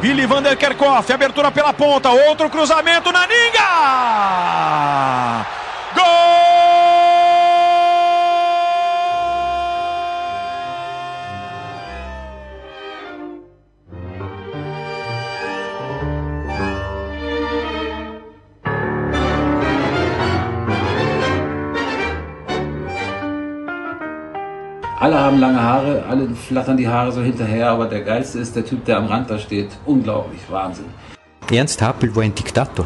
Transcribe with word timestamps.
Willi 0.00 0.26
Vander 0.26 0.56
Kerkhoff, 0.56 1.10
abertura 1.10 1.50
pela 1.50 1.72
ponta, 1.72 2.10
outro 2.10 2.48
cruzamento 2.48 3.10
na 3.10 3.26
Ninga! 3.26 3.68
Alle 25.00 25.16
haben 25.16 25.38
lange 25.38 25.62
Haare, 25.62 26.02
alle 26.08 26.28
flattern 26.30 26.76
die 26.76 26.88
Haare 26.88 27.12
so 27.12 27.22
hinterher, 27.22 27.70
aber 27.70 27.86
der 27.86 28.00
geilste 28.00 28.40
ist 28.40 28.56
der 28.56 28.64
Typ, 28.64 28.84
der 28.84 28.96
am 28.96 29.06
Rand 29.06 29.30
da 29.30 29.38
steht. 29.38 29.68
Unglaublich, 29.86 30.40
Wahnsinn. 30.50 30.86
Ernst 31.52 31.80
Happel 31.80 32.14
war 32.16 32.24
ein 32.24 32.34
Diktator, 32.34 32.84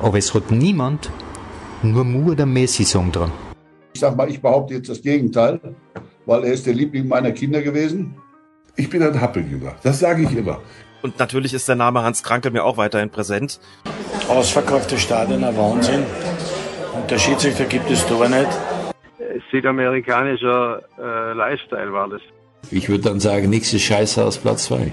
aber 0.00 0.18
es 0.18 0.32
hat 0.32 0.52
niemand 0.52 1.10
nur 1.82 2.04
Mu 2.04 2.30
oder 2.30 2.46
Messi-Song 2.46 3.10
dran. 3.10 3.32
Ich 3.92 4.00
sag 4.00 4.16
mal, 4.16 4.30
ich 4.30 4.40
behaupte 4.40 4.74
jetzt 4.74 4.88
das 4.88 5.02
Gegenteil, 5.02 5.58
weil 6.26 6.44
er 6.44 6.52
ist 6.52 6.64
der 6.64 6.74
Liebling 6.74 7.08
meiner 7.08 7.32
Kinder 7.32 7.60
gewesen. 7.60 8.14
Ich 8.76 8.88
bin 8.88 9.02
ein 9.02 9.20
Happeljünger, 9.20 9.74
das 9.82 9.98
sage 9.98 10.22
ich 10.22 10.36
immer. 10.36 10.60
Und 11.02 11.18
natürlich 11.18 11.54
ist 11.54 11.66
der 11.66 11.74
Name 11.74 12.02
Hans 12.02 12.22
Krankel 12.22 12.52
mir 12.52 12.62
auch 12.62 12.76
weiterhin 12.76 13.10
präsent. 13.10 13.58
Ausverkaufte 14.28 14.96
Stadion, 14.96 15.42
ein 15.42 15.56
Wahnsinn. 15.56 16.04
Und 16.94 17.10
der 17.10 17.18
Schiedsrichter 17.18 17.64
gibt 17.64 17.90
es 17.90 18.06
da 18.06 18.28
nicht 18.28 18.48
südamerikanischer 19.50 20.82
äh, 20.98 21.32
Lifestyle 21.32 21.92
war 21.92 22.08
das. 22.08 22.22
Ich 22.70 22.88
würde 22.88 23.04
dann 23.04 23.20
sagen, 23.20 23.48
nichts 23.48 23.72
ist 23.72 23.82
scheiße 23.82 24.24
aus 24.24 24.38
Platz 24.38 24.64
2. 24.64 24.92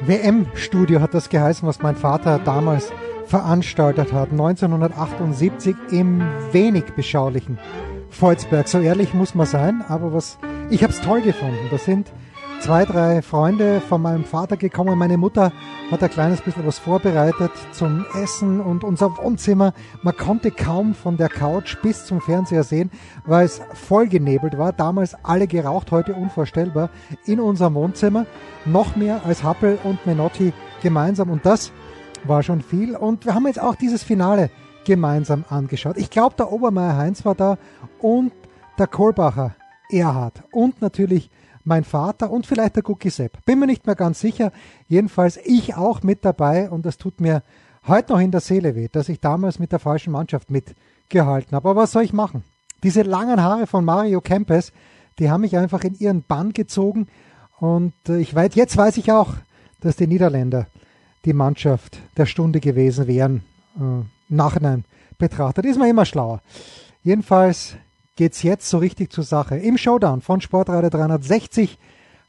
WM-Studio 0.00 1.00
hat 1.00 1.14
das 1.14 1.28
geheißen, 1.30 1.66
was 1.66 1.80
mein 1.80 1.96
Vater 1.96 2.38
damals 2.44 2.92
veranstaltet 3.26 4.12
hat. 4.12 4.30
1978 4.30 5.74
im 5.90 6.22
wenig 6.52 6.84
beschaulichen 6.94 7.58
Volzberg. 8.10 8.68
So 8.68 8.80
ehrlich 8.80 9.14
muss 9.14 9.34
man 9.34 9.46
sein, 9.46 9.82
aber 9.88 10.12
was 10.12 10.38
ich 10.70 10.82
habe 10.82 10.92
es 10.92 11.00
toll 11.00 11.22
gefunden. 11.22 11.68
Das 11.70 11.84
sind 11.84 12.12
zwei, 12.64 12.86
drei 12.86 13.20
Freunde 13.20 13.82
von 13.82 14.00
meinem 14.00 14.24
Vater 14.24 14.56
gekommen. 14.56 14.98
Meine 14.98 15.18
Mutter 15.18 15.52
hat 15.90 16.02
ein 16.02 16.08
kleines 16.08 16.40
bisschen 16.40 16.66
was 16.66 16.78
vorbereitet 16.78 17.50
zum 17.72 18.06
Essen 18.14 18.58
und 18.58 18.84
unser 18.84 19.18
Wohnzimmer. 19.18 19.74
Man 20.02 20.16
konnte 20.16 20.50
kaum 20.50 20.94
von 20.94 21.18
der 21.18 21.28
Couch 21.28 21.76
bis 21.82 22.06
zum 22.06 22.22
Fernseher 22.22 22.64
sehen, 22.64 22.90
weil 23.26 23.44
es 23.44 23.60
voll 23.74 24.08
genebelt 24.08 24.56
war. 24.56 24.72
Damals 24.72 25.14
alle 25.22 25.46
geraucht, 25.46 25.90
heute 25.90 26.14
unvorstellbar. 26.14 26.88
In 27.26 27.38
unserem 27.38 27.74
Wohnzimmer 27.74 28.24
noch 28.64 28.96
mehr 28.96 29.20
als 29.26 29.44
Happel 29.44 29.78
und 29.84 30.06
Menotti 30.06 30.54
gemeinsam 30.82 31.28
und 31.28 31.44
das 31.44 31.70
war 32.24 32.42
schon 32.42 32.62
viel. 32.62 32.96
Und 32.96 33.26
wir 33.26 33.34
haben 33.34 33.46
jetzt 33.46 33.60
auch 33.60 33.74
dieses 33.74 34.02
Finale 34.02 34.48
gemeinsam 34.86 35.44
angeschaut. 35.50 35.98
Ich 35.98 36.08
glaube, 36.08 36.36
der 36.38 36.50
Obermeier 36.50 36.96
Heinz 36.96 37.26
war 37.26 37.34
da 37.34 37.58
und 37.98 38.32
der 38.78 38.86
Kohlbacher 38.86 39.54
Erhard 39.90 40.42
und 40.50 40.80
natürlich 40.80 41.28
mein 41.64 41.84
Vater 41.84 42.30
und 42.30 42.46
vielleicht 42.46 42.76
der 42.76 42.88
Cookie 42.88 43.10
Sepp. 43.10 43.44
Bin 43.44 43.58
mir 43.58 43.66
nicht 43.66 43.86
mehr 43.86 43.96
ganz 43.96 44.20
sicher. 44.20 44.52
Jedenfalls 44.86 45.38
ich 45.44 45.74
auch 45.74 46.02
mit 46.02 46.24
dabei 46.24 46.70
und 46.70 46.86
das 46.86 46.98
tut 46.98 47.20
mir 47.20 47.42
heute 47.86 48.12
noch 48.12 48.20
in 48.20 48.30
der 48.30 48.40
Seele 48.40 48.74
weh, 48.74 48.88
dass 48.88 49.08
ich 49.08 49.20
damals 49.20 49.58
mit 49.58 49.72
der 49.72 49.78
falschen 49.78 50.12
Mannschaft 50.12 50.50
mitgehalten 50.50 51.56
habe. 51.56 51.68
Aber 51.68 51.82
was 51.82 51.92
soll 51.92 52.02
ich 52.02 52.12
machen? 52.12 52.44
Diese 52.82 53.02
langen 53.02 53.42
Haare 53.42 53.66
von 53.66 53.84
Mario 53.84 54.20
Kempes, 54.20 54.72
die 55.18 55.30
haben 55.30 55.40
mich 55.40 55.56
einfach 55.56 55.82
in 55.84 55.94
ihren 55.94 56.22
Bann 56.22 56.52
gezogen 56.52 57.06
und 57.58 57.94
äh, 58.08 58.18
ich 58.18 58.34
weiß, 58.34 58.54
jetzt 58.54 58.76
weiß 58.76 58.96
ich 58.98 59.10
auch, 59.10 59.34
dass 59.80 59.96
die 59.96 60.06
Niederländer 60.06 60.66
die 61.24 61.32
Mannschaft 61.32 61.98
der 62.16 62.26
Stunde 62.26 62.60
gewesen 62.60 63.06
wären. 63.06 63.42
Äh, 63.76 64.04
Nachhinein 64.28 64.84
betrachtet 65.18 65.64
ist 65.64 65.78
man 65.78 65.88
immer 65.88 66.04
schlauer. 66.04 66.40
Jedenfalls 67.02 67.76
geht's 68.16 68.42
jetzt 68.42 68.68
so 68.68 68.78
richtig 68.78 69.12
zur 69.12 69.24
Sache. 69.24 69.56
Im 69.56 69.76
Showdown 69.76 70.20
von 70.20 70.40
Sportradio 70.40 70.90
360 70.90 71.78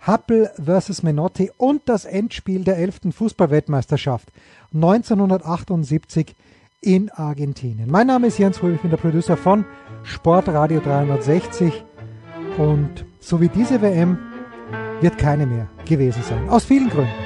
Happel 0.02 0.52
versus 0.64 1.04
Menotti 1.04 1.52
und 1.58 1.84
das 1.86 2.06
Endspiel 2.06 2.64
der 2.64 2.78
11. 2.78 3.12
Fußballweltmeisterschaft 3.12 4.30
1978 4.74 6.36
in 6.82 7.10
Argentinien. 7.10 7.90
Mein 7.90 8.08
Name 8.08 8.28
ist 8.28 8.38
Jens 8.38 8.62
Rühl, 8.62 8.76
ich 8.76 8.82
bin 8.82 8.92
der 8.92 8.98
Producer 8.98 9.36
von 9.36 9.66
Sportradio 10.04 10.80
360 10.80 11.84
und 12.58 13.06
so 13.20 13.42
wie 13.42 13.50
diese 13.50 13.82
WM 13.82 14.20
wird 15.02 15.18
keine 15.18 15.48
mehr 15.48 15.68
gewesen 15.86 16.22
sein. 16.24 16.48
Aus 16.50 16.66
vielen 16.66 16.90
Gründen. 16.90 17.25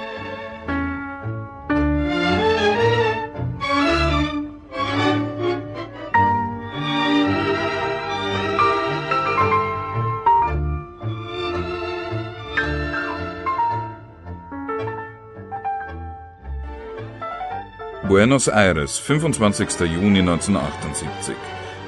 Buenos 18.09 18.47
Aires, 18.47 18.97
25. 18.97 19.81
Juni 19.81 20.22
1978. 20.22 21.36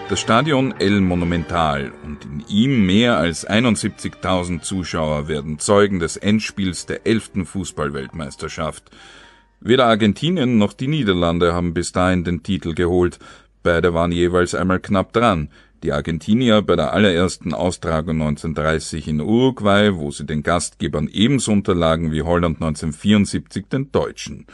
Das 0.07 0.19
Stadion 0.19 0.71
El 0.77 1.01
Monumental 1.01 1.91
und 2.03 2.23
in 2.25 2.43
ihm 2.47 2.85
mehr 2.85 3.17
als 3.17 3.49
71.000 3.49 4.61
Zuschauer 4.61 5.27
werden 5.27 5.57
Zeugen 5.57 5.97
des 5.97 6.17
Endspiels 6.17 6.85
der 6.85 7.07
11. 7.07 7.31
Fußballweltmeisterschaft. 7.45 8.91
Weder 9.61 9.87
Argentinien 9.87 10.59
noch 10.59 10.73
die 10.73 10.89
Niederlande 10.89 11.55
haben 11.55 11.73
bis 11.73 11.91
dahin 11.91 12.23
den 12.23 12.43
Titel 12.43 12.75
geholt. 12.75 13.17
Beide 13.63 13.95
waren 13.95 14.11
jeweils 14.11 14.53
einmal 14.53 14.79
knapp 14.79 15.13
dran. 15.13 15.49
Die 15.81 15.91
Argentinier 15.91 16.61
bei 16.61 16.75
der 16.75 16.93
allerersten 16.93 17.55
Austragung 17.55 18.21
1930 18.21 19.07
in 19.07 19.21
Uruguay, 19.21 19.95
wo 19.95 20.11
sie 20.11 20.27
den 20.27 20.43
Gastgebern 20.43 21.09
ebenso 21.11 21.51
unterlagen 21.51 22.11
wie 22.11 22.21
Holland 22.21 22.57
1974 22.61 23.65
den 23.67 23.91
Deutschen. 23.91 24.45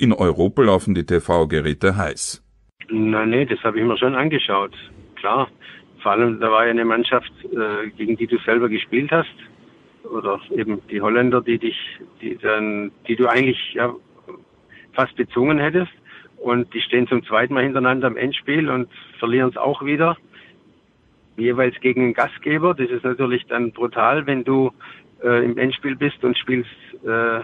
In 0.00 0.14
Europa 0.14 0.62
laufen 0.62 0.94
die 0.94 1.04
TV-Geräte 1.04 1.94
heiß. 1.94 2.42
Na 2.88 3.26
nee, 3.26 3.44
das 3.44 3.62
habe 3.62 3.78
ich 3.78 3.84
mir 3.84 3.98
schon 3.98 4.14
angeschaut. 4.14 4.72
Klar. 5.16 5.48
Vor 6.02 6.12
allem, 6.12 6.40
da 6.40 6.50
war 6.50 6.64
ja 6.64 6.70
eine 6.70 6.86
Mannschaft, 6.86 7.30
äh, 7.44 7.90
gegen 7.90 8.16
die 8.16 8.26
du 8.26 8.38
selber 8.38 8.70
gespielt 8.70 9.10
hast. 9.12 9.36
Oder 10.04 10.40
eben 10.56 10.80
die 10.90 11.02
Holländer, 11.02 11.42
die 11.42 11.58
dich, 11.58 11.76
die 12.22 12.38
dann, 12.38 12.92
die 13.08 13.16
du 13.16 13.26
eigentlich 13.26 13.74
ja, 13.74 13.94
fast 14.94 15.14
bezwungen 15.16 15.58
hättest. 15.58 15.92
Und 16.38 16.72
die 16.72 16.80
stehen 16.80 17.06
zum 17.06 17.22
zweiten 17.26 17.52
Mal 17.52 17.64
hintereinander 17.64 18.06
am 18.06 18.16
Endspiel 18.16 18.70
und 18.70 18.88
verlieren 19.18 19.50
es 19.50 19.58
auch 19.58 19.84
wieder. 19.84 20.16
Jeweils 21.36 21.78
gegen 21.80 22.00
den 22.00 22.14
Gastgeber. 22.14 22.72
Das 22.72 22.88
ist 22.88 23.04
natürlich 23.04 23.46
dann 23.48 23.72
brutal, 23.72 24.26
wenn 24.26 24.44
du 24.44 24.72
äh, 25.22 25.44
im 25.44 25.58
Endspiel 25.58 25.94
bist 25.94 26.24
und 26.24 26.38
spielst 26.38 26.70
äh, 27.04 27.40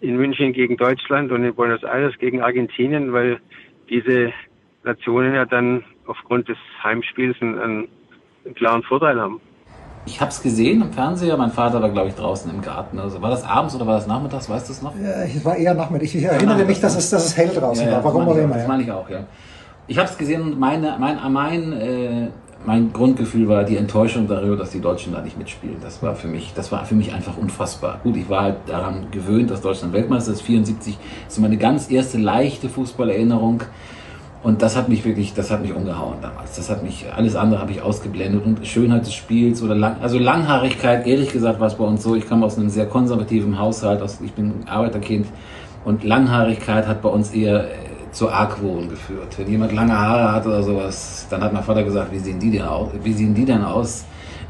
in 0.00 0.16
München 0.16 0.52
gegen 0.52 0.76
Deutschland 0.76 1.32
und 1.32 1.44
in 1.44 1.54
Buenos 1.54 1.82
Aires 1.82 2.14
gegen 2.18 2.42
Argentinien, 2.42 3.12
weil 3.12 3.38
diese 3.88 4.32
Nationen 4.84 5.34
ja 5.34 5.44
dann 5.44 5.84
aufgrund 6.06 6.48
des 6.48 6.58
Heimspiels 6.82 7.36
einen, 7.40 7.58
einen 7.58 7.88
klaren 8.54 8.82
Vorteil 8.82 9.20
haben. 9.20 9.40
Ich 10.06 10.20
habe 10.20 10.30
es 10.30 10.40
gesehen 10.40 10.82
im 10.82 10.92
Fernseher. 10.92 11.36
Mein 11.36 11.50
Vater 11.50 11.82
war, 11.82 11.90
glaube 11.90 12.08
ich, 12.08 12.14
draußen 12.14 12.48
im 12.48 12.62
Garten. 12.62 12.98
Also 13.00 13.20
war 13.20 13.30
das 13.30 13.44
abends 13.44 13.74
oder 13.74 13.86
war 13.86 13.94
das 13.94 14.06
nachmittags? 14.06 14.48
Weißt 14.48 14.68
du 14.68 14.72
es 14.72 14.80
noch? 14.80 14.94
Ja, 14.96 15.24
es 15.24 15.44
war 15.44 15.56
eher 15.56 15.74
nachmittags. 15.74 16.14
Ich 16.14 16.22
erinnere 16.22 16.64
mich, 16.64 16.80
dass 16.80 16.96
es, 16.96 17.10
dass 17.10 17.26
es 17.26 17.36
hell 17.36 17.48
draußen 17.48 17.84
ja, 17.84 17.90
ja, 17.90 17.96
war. 17.96 18.04
Warum 18.04 18.28
auch 18.28 18.36
immer. 18.36 18.54
Das 18.54 18.68
meine 18.68 18.84
ich 18.84 18.92
auch, 18.92 19.10
ja. 19.10 19.26
Ich 19.88 19.98
habe 19.98 20.08
es 20.08 20.16
gesehen 20.16 20.42
und 20.42 20.60
meine, 20.60 20.96
mein, 21.00 21.32
mein 21.32 21.72
äh, 21.72 22.28
mein 22.66 22.92
Grundgefühl 22.92 23.48
war 23.48 23.62
die 23.62 23.76
Enttäuschung 23.76 24.26
darüber, 24.26 24.56
dass 24.56 24.70
die 24.70 24.80
Deutschen 24.80 25.12
da 25.12 25.22
nicht 25.22 25.38
mitspielen. 25.38 25.76
Das 25.80 26.02
war 26.02 26.16
für 26.16 26.26
mich, 26.26 26.52
das 26.54 26.72
war 26.72 26.84
für 26.84 26.96
mich 26.96 27.14
einfach 27.14 27.36
unfassbar. 27.36 28.00
Gut, 28.02 28.16
ich 28.16 28.28
war 28.28 28.42
halt 28.42 28.56
daran 28.66 29.06
gewöhnt, 29.12 29.50
dass 29.52 29.60
Deutschland 29.60 29.92
Weltmeister 29.92 30.32
ist. 30.32 30.42
74 30.42 30.98
ist 31.28 31.38
meine 31.38 31.58
ganz 31.58 31.88
erste 31.88 32.18
leichte 32.18 32.68
Fußballerinnerung. 32.68 33.62
Und 34.42 34.62
das 34.62 34.76
hat 34.76 34.88
mich 34.88 35.04
wirklich, 35.04 35.32
das 35.32 35.50
hat 35.50 35.62
mich 35.62 35.72
umgehauen 35.72 36.18
damals. 36.20 36.56
Das 36.56 36.68
hat 36.68 36.82
mich, 36.82 37.06
alles 37.14 37.36
andere 37.36 37.60
habe 37.60 37.70
ich 37.70 37.82
ausgeblendet 37.82 38.44
und 38.44 38.66
Schönheit 38.66 39.06
des 39.06 39.14
Spiels 39.14 39.62
oder 39.62 39.74
lang, 39.74 39.96
also 40.02 40.18
Langhaarigkeit, 40.18 41.06
ehrlich 41.06 41.32
gesagt 41.32 41.60
war 41.60 41.68
es 41.68 41.74
bei 41.74 41.84
uns 41.84 42.02
so. 42.02 42.16
Ich 42.16 42.28
komme 42.28 42.44
aus 42.44 42.58
einem 42.58 42.68
sehr 42.68 42.86
konservativen 42.86 43.58
Haushalt, 43.58 44.02
aus, 44.02 44.18
ich 44.24 44.32
bin 44.32 44.52
Arbeiterkind 44.66 45.26
und 45.84 46.02
Langhaarigkeit 46.02 46.86
hat 46.86 47.00
bei 47.00 47.08
uns 47.08 47.30
eher 47.30 47.68
zu 48.16 48.30
Argwohn 48.30 48.88
geführt. 48.88 49.36
Wenn 49.36 49.50
jemand 49.50 49.72
lange 49.72 49.96
Haare 49.96 50.32
hat 50.32 50.46
oder 50.46 50.62
sowas, 50.62 51.26
dann 51.28 51.42
hat 51.42 51.52
mein 51.52 51.62
Vater 51.62 51.84
gesagt, 51.84 52.10
wie 52.12 52.18
sehen 52.18 52.40
die 52.40 52.50
denn 52.50 52.62
aus? 52.62 52.88
Wie 53.02 53.12
sehen 53.12 53.34
die 53.34 53.44
denn 53.44 53.62
aus? 53.62 54.04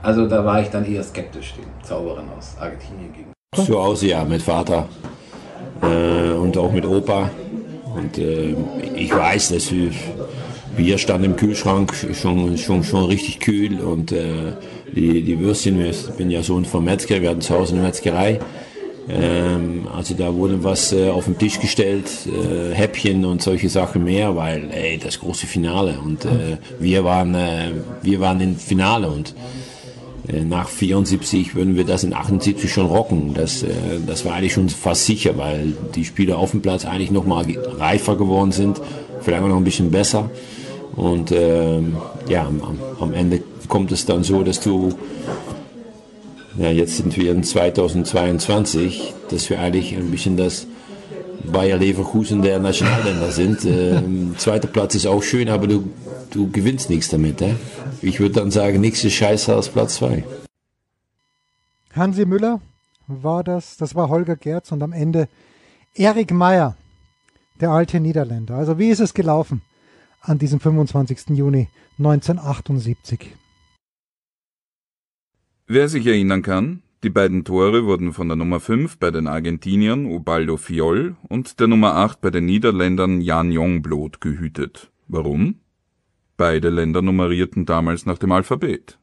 Also 0.04 0.28
da 0.28 0.44
war 0.44 0.62
ich 0.62 0.68
dann 0.68 0.84
eher 0.84 1.02
skeptisch 1.02 1.54
den 1.54 1.64
Zauberern 1.82 2.26
aus 2.38 2.54
Argentinien 2.60 3.12
gegenüber. 3.12 3.32
So 3.56 3.78
aus, 3.80 4.02
ja, 4.02 4.24
mit 4.24 4.42
Vater 4.42 4.86
äh, 5.82 6.30
und 6.30 6.56
auch 6.56 6.70
mit 6.70 6.86
Opa. 6.86 7.28
Und 7.92 8.16
äh, 8.18 8.54
ich 8.94 9.12
weiß, 9.12 9.48
dass 9.48 9.72
wir 9.72 9.90
Bier 10.76 10.96
stand 10.98 11.24
im 11.24 11.34
Kühlschrank 11.34 11.92
schon, 12.12 12.56
schon, 12.58 12.84
schon 12.84 13.04
richtig 13.06 13.40
kühl 13.40 13.80
und 13.80 14.12
äh, 14.12 14.52
die, 14.94 15.22
die 15.22 15.40
Würstchen, 15.40 15.84
ich 15.84 16.08
bin 16.10 16.30
ja 16.30 16.42
Sohn 16.44 16.64
vom 16.64 16.84
Metzger, 16.84 17.20
wir 17.20 17.30
hatten 17.30 17.40
zu 17.40 17.54
Hause 17.54 17.74
eine 17.74 17.82
Metzgerei. 17.82 18.38
Ähm, 19.08 19.86
also 19.94 20.14
da 20.14 20.34
wurde 20.34 20.64
was 20.64 20.92
äh, 20.92 21.10
auf 21.10 21.26
den 21.26 21.38
Tisch 21.38 21.60
gestellt, 21.60 22.10
äh, 22.26 22.74
Häppchen 22.74 23.24
und 23.24 23.40
solche 23.40 23.68
Sachen 23.68 24.04
mehr, 24.04 24.34
weil 24.34 24.68
ey, 24.72 24.98
das 24.98 25.20
große 25.20 25.46
Finale 25.46 25.98
und 26.04 26.24
äh, 26.24 26.58
wir 26.80 27.04
waren 27.04 27.34
äh, 27.34 27.70
wir 28.02 28.18
waren 28.18 28.40
im 28.40 28.56
Finale 28.56 29.08
und 29.08 29.34
äh, 30.28 30.44
nach 30.44 30.68
74 30.68 31.54
würden 31.54 31.76
wir 31.76 31.84
das 31.84 32.04
in 32.04 32.14
78 32.14 32.70
schon 32.70 32.86
rocken. 32.86 33.34
Das, 33.34 33.62
äh, 33.62 33.68
das 34.06 34.24
war 34.24 34.34
eigentlich 34.34 34.54
schon 34.54 34.68
fast 34.68 35.06
sicher, 35.06 35.36
weil 35.36 35.74
die 35.94 36.04
Spieler 36.04 36.38
auf 36.38 36.50
dem 36.50 36.62
Platz 36.62 36.84
eigentlich 36.84 37.10
noch 37.10 37.26
mal 37.26 37.44
reifer 37.78 38.16
geworden 38.16 38.52
sind, 38.52 38.80
vielleicht 39.20 39.42
auch 39.42 39.48
noch 39.48 39.56
ein 39.56 39.64
bisschen 39.64 39.90
besser. 39.90 40.30
Und 40.96 41.30
ähm, 41.30 41.96
ja, 42.28 42.46
am, 42.46 42.60
am 42.98 43.12
Ende 43.12 43.42
kommt 43.68 43.92
es 43.92 44.06
dann 44.06 44.24
so, 44.24 44.42
dass 44.42 44.60
du 44.60 44.94
ja, 46.58 46.70
jetzt 46.70 46.96
sind 46.96 47.16
wir 47.16 47.32
in 47.32 47.44
2022, 47.44 49.14
dass 49.30 49.50
wir 49.50 49.60
eigentlich 49.60 49.94
ein 49.94 50.10
bisschen 50.10 50.36
das 50.36 50.66
Bayer 51.44 51.76
Leverkusen 51.76 52.42
der 52.42 52.58
Nationalländer 52.58 53.30
sind. 53.30 53.64
Ähm, 53.66 54.34
zweiter 54.38 54.68
Platz 54.68 54.94
ist 54.94 55.06
auch 55.06 55.22
schön, 55.22 55.48
aber 55.48 55.66
du, 55.66 55.90
du 56.30 56.50
gewinnst 56.50 56.88
nichts 56.88 57.08
damit. 57.08 57.42
Eh? 57.42 57.54
Ich 58.00 58.20
würde 58.20 58.36
dann 58.36 58.50
sagen, 58.50 58.80
nichts 58.80 59.04
ist 59.04 59.14
scheiße 59.14 59.54
als 59.54 59.68
Platz 59.68 59.96
2. 59.96 60.24
Hansi 61.94 62.24
Müller 62.24 62.60
war 63.06 63.44
das, 63.44 63.76
das 63.76 63.94
war 63.94 64.08
Holger 64.08 64.36
Gerz 64.36 64.72
und 64.72 64.82
am 64.82 64.92
Ende 64.92 65.28
Erik 65.94 66.30
Meyer, 66.30 66.76
der 67.60 67.70
alte 67.70 68.00
Niederländer. 68.00 68.56
Also 68.56 68.78
wie 68.78 68.90
ist 68.90 69.00
es 69.00 69.14
gelaufen 69.14 69.62
an 70.20 70.38
diesem 70.38 70.60
25. 70.60 71.30
Juni 71.30 71.68
1978? 71.98 73.34
Wer 75.68 75.88
sich 75.88 76.06
erinnern 76.06 76.42
kann, 76.42 76.82
die 77.02 77.10
beiden 77.10 77.44
Tore 77.44 77.86
wurden 77.86 78.12
von 78.12 78.28
der 78.28 78.36
Nummer 78.36 78.60
5 78.60 78.98
bei 78.98 79.10
den 79.10 79.26
Argentiniern 79.26 80.06
Ubaldo 80.06 80.56
Fiol 80.58 81.16
und 81.28 81.58
der 81.58 81.66
Nummer 81.66 81.96
8 81.96 82.20
bei 82.20 82.30
den 82.30 82.46
Niederländern 82.46 83.20
Jan 83.20 83.50
Jongbloot 83.50 84.20
gehütet. 84.20 84.92
Warum? 85.08 85.58
Beide 86.36 86.70
Länder 86.70 87.02
nummerierten 87.02 87.66
damals 87.66 88.06
nach 88.06 88.18
dem 88.18 88.30
Alphabet. 88.30 88.96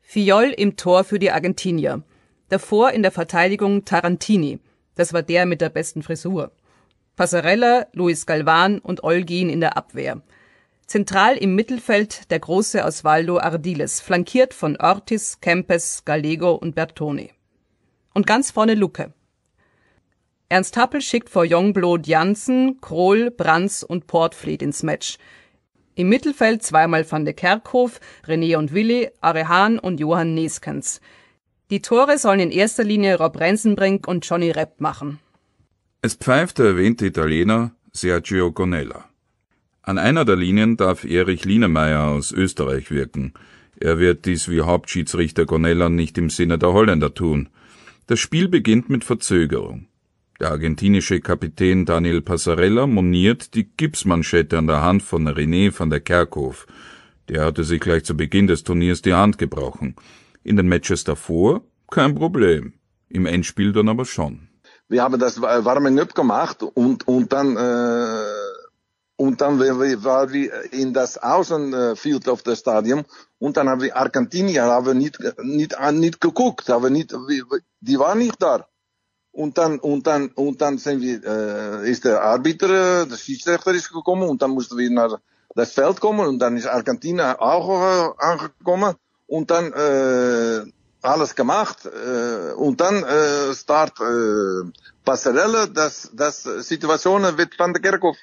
Fiol 0.00 0.54
im 0.56 0.76
Tor 0.76 1.04
für 1.04 1.18
die 1.18 1.30
Argentinier. 1.30 2.02
Davor 2.48 2.92
in 2.92 3.02
der 3.02 3.12
Verteidigung 3.12 3.84
Tarantini. 3.84 4.58
Das 4.94 5.12
war 5.12 5.22
der 5.22 5.44
mit 5.44 5.60
der 5.60 5.68
besten 5.68 6.02
Frisur. 6.02 6.50
Passarella, 7.14 7.88
Luis 7.92 8.24
Galvan 8.24 8.78
und 8.78 9.04
Olgin 9.04 9.50
in 9.50 9.60
der 9.60 9.76
Abwehr. 9.76 10.22
Zentral 10.86 11.36
im 11.36 11.54
Mittelfeld 11.54 12.30
der 12.30 12.40
große 12.40 12.84
Osvaldo 12.84 13.38
Ardiles, 13.38 14.00
flankiert 14.00 14.54
von 14.54 14.76
Ortiz, 14.76 15.40
Kempes, 15.40 16.04
Gallego 16.04 16.52
und 16.52 16.74
Bertone. 16.74 17.30
Und 18.12 18.26
ganz 18.26 18.50
vorne 18.50 18.74
Lucke. 18.74 19.12
Ernst 20.48 20.76
Happel 20.76 21.00
schickt 21.00 21.30
vor 21.30 21.44
Youngblood 21.48 22.06
Jansen, 22.06 22.80
Krohl, 22.80 23.30
Brands 23.30 23.82
und 23.82 24.06
Portfleet 24.06 24.62
ins 24.62 24.82
Match. 24.82 25.18
Im 25.94 26.08
Mittelfeld 26.08 26.62
zweimal 26.62 27.10
Van 27.10 27.24
de 27.24 27.34
Kerkhof, 27.34 28.00
René 28.26 28.56
und 28.56 28.72
Willi, 28.74 29.10
Arehan 29.20 29.78
und 29.78 30.00
Johann 30.00 30.34
Neskens. 30.34 31.00
Die 31.70 31.80
Tore 31.80 32.18
sollen 32.18 32.40
in 32.40 32.50
erster 32.50 32.84
Linie 32.84 33.18
Rob 33.18 33.40
Rensenbrink 33.40 34.06
und 34.06 34.28
Johnny 34.28 34.50
Repp 34.50 34.80
machen. 34.80 35.18
Es 36.02 36.14
pfeift 36.14 36.58
der 36.58 36.66
erwähnte 36.66 37.06
Italiener 37.06 37.72
Sergio 37.92 38.52
Gonella. 38.52 39.08
An 39.86 39.98
einer 39.98 40.24
der 40.24 40.36
Linien 40.36 40.78
darf 40.78 41.04
Erich 41.04 41.44
Lienemeyer 41.44 42.04
aus 42.08 42.32
Österreich 42.32 42.90
wirken. 42.90 43.34
Er 43.78 43.98
wird 43.98 44.24
dies 44.24 44.48
wie 44.48 44.62
Hauptschiedsrichter 44.62 45.44
Gonella 45.44 45.90
nicht 45.90 46.16
im 46.16 46.30
Sinne 46.30 46.56
der 46.56 46.72
Holländer 46.72 47.12
tun. 47.12 47.50
Das 48.06 48.18
Spiel 48.18 48.48
beginnt 48.48 48.88
mit 48.88 49.04
Verzögerung. 49.04 49.88
Der 50.40 50.52
argentinische 50.52 51.20
Kapitän 51.20 51.84
Daniel 51.84 52.22
Passarella 52.22 52.86
moniert 52.86 53.54
die 53.54 53.68
Gipsmanschette 53.76 54.56
an 54.56 54.68
der 54.68 54.80
Hand 54.80 55.02
von 55.02 55.28
René 55.28 55.78
van 55.78 55.90
der 55.90 56.00
Kerkhof. 56.00 56.66
Der 57.28 57.44
hatte 57.44 57.62
sich 57.62 57.80
gleich 57.80 58.04
zu 58.04 58.16
Beginn 58.16 58.46
des 58.46 58.64
Turniers 58.64 59.02
die 59.02 59.12
Hand 59.12 59.36
gebrochen. 59.36 59.96
In 60.44 60.56
den 60.56 60.66
Matches 60.66 61.04
davor 61.04 61.60
kein 61.90 62.14
Problem. 62.14 62.72
Im 63.10 63.26
Endspiel 63.26 63.72
dann 63.72 63.90
aber 63.90 64.06
schon. 64.06 64.48
Wir 64.88 65.02
haben 65.02 65.18
das 65.18 65.42
Warming-up 65.42 66.14
gemacht 66.14 66.62
und, 66.62 67.06
und 67.06 67.34
dann 67.34 67.56
äh 67.58 68.43
und 69.16 69.40
dann 69.40 69.60
waren 69.60 70.32
wir 70.32 70.72
in 70.72 70.92
das 70.92 71.18
Außenfield 71.18 72.28
auf 72.28 72.42
das 72.42 72.58
Stadion 72.60 73.04
und 73.38 73.56
dann 73.56 73.68
haben 73.68 73.82
wir 73.82 73.96
Argentinier 73.96 74.64
haben 74.64 74.98
nicht, 74.98 75.18
nicht, 75.42 75.76
nicht 75.92 76.20
geguckt, 76.20 76.68
haben 76.68 76.92
nicht, 76.92 77.14
die 77.80 77.98
waren 77.98 78.18
nicht 78.18 78.42
da. 78.42 78.66
Und 79.30 79.58
dann, 79.58 79.80
und 79.80 80.06
dann, 80.06 80.28
und 80.28 80.60
dann 80.60 80.78
sind 80.78 81.00
wir, 81.00 81.20
äh, 81.24 81.90
ist 81.90 82.04
der 82.04 82.22
Arbiter, 82.22 83.04
der 83.06 83.16
Schiedsrichter 83.16 83.72
ist 83.72 83.92
gekommen 83.92 84.28
und 84.28 84.40
dann 84.42 84.52
mussten 84.52 84.78
wir 84.78 84.90
nach 84.90 85.18
das 85.56 85.72
Feld 85.72 86.00
kommen 86.00 86.26
und 86.26 86.38
dann 86.38 86.56
ist 86.56 86.66
Argentinien 86.66 87.36
auch 87.38 87.68
äh, 87.68 88.24
angekommen 88.24 88.94
und 89.26 89.50
dann 89.50 89.72
äh, 89.72 90.70
alles 91.02 91.34
gemacht 91.34 91.84
äh, 91.84 92.52
und 92.52 92.80
dann 92.80 93.02
äh, 93.02 93.54
start 93.54 94.00
äh, 94.00 94.70
Passarelle, 95.04 95.68
das, 95.68 96.10
das 96.12 96.42
Situationen 96.42 97.36
wird 97.36 97.58
van 97.58 97.72
der 97.72 97.82
Kerkhoff 97.82 98.16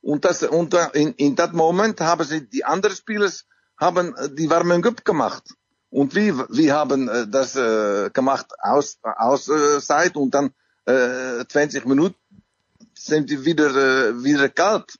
und 0.00 0.24
das, 0.24 0.42
und 0.42 0.74
in, 0.92 1.12
in 1.14 1.36
dat 1.36 1.52
Moment 1.52 2.00
haben 2.00 2.24
sie, 2.24 2.48
die 2.48 2.64
anderen 2.64 2.96
Spieler 2.96 3.30
haben 3.76 4.14
die 4.36 4.48
Warming-up 4.50 5.04
gemacht. 5.04 5.44
Und 5.90 6.14
wir, 6.14 6.46
wir 6.50 6.74
haben 6.74 7.30
das 7.30 7.56
äh, 7.56 8.10
gemacht 8.10 8.46
aus, 8.60 8.98
aus 9.02 9.48
äh, 9.48 9.80
Zeit 9.80 10.16
und 10.16 10.34
dann 10.34 10.52
äh, 10.84 11.44
20 11.46 11.86
Minuten 11.86 12.16
sind 12.94 13.30
die 13.30 13.44
wieder, 13.44 13.74
äh, 13.74 14.22
wieder 14.22 14.48
kalt. 14.48 14.98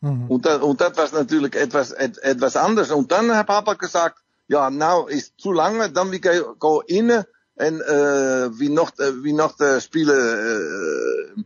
Mhm. 0.00 0.30
Und, 0.30 0.46
da, 0.46 0.56
und 0.58 0.80
das 0.80 0.96
war 0.96 1.20
natürlich 1.20 1.54
etwas, 1.56 1.92
et, 1.92 2.18
etwas 2.18 2.56
anders. 2.56 2.90
Und 2.90 3.10
dann 3.10 3.34
hat 3.34 3.46
Papa 3.46 3.74
gesagt, 3.74 4.18
ja, 4.46 4.70
nou 4.70 5.06
ist 5.06 5.34
zu 5.38 5.52
lange, 5.52 5.90
dann 5.90 6.10
wir 6.10 6.20
go 6.58 6.80
innen 6.86 7.24
en 7.56 7.80
äh, 7.80 8.58
wie 8.58 8.68
noch, 8.68 8.92
wie 8.96 9.32
noch 9.32 9.56
de 9.56 9.80
Spiele 9.80 11.34
äh, 11.36 11.42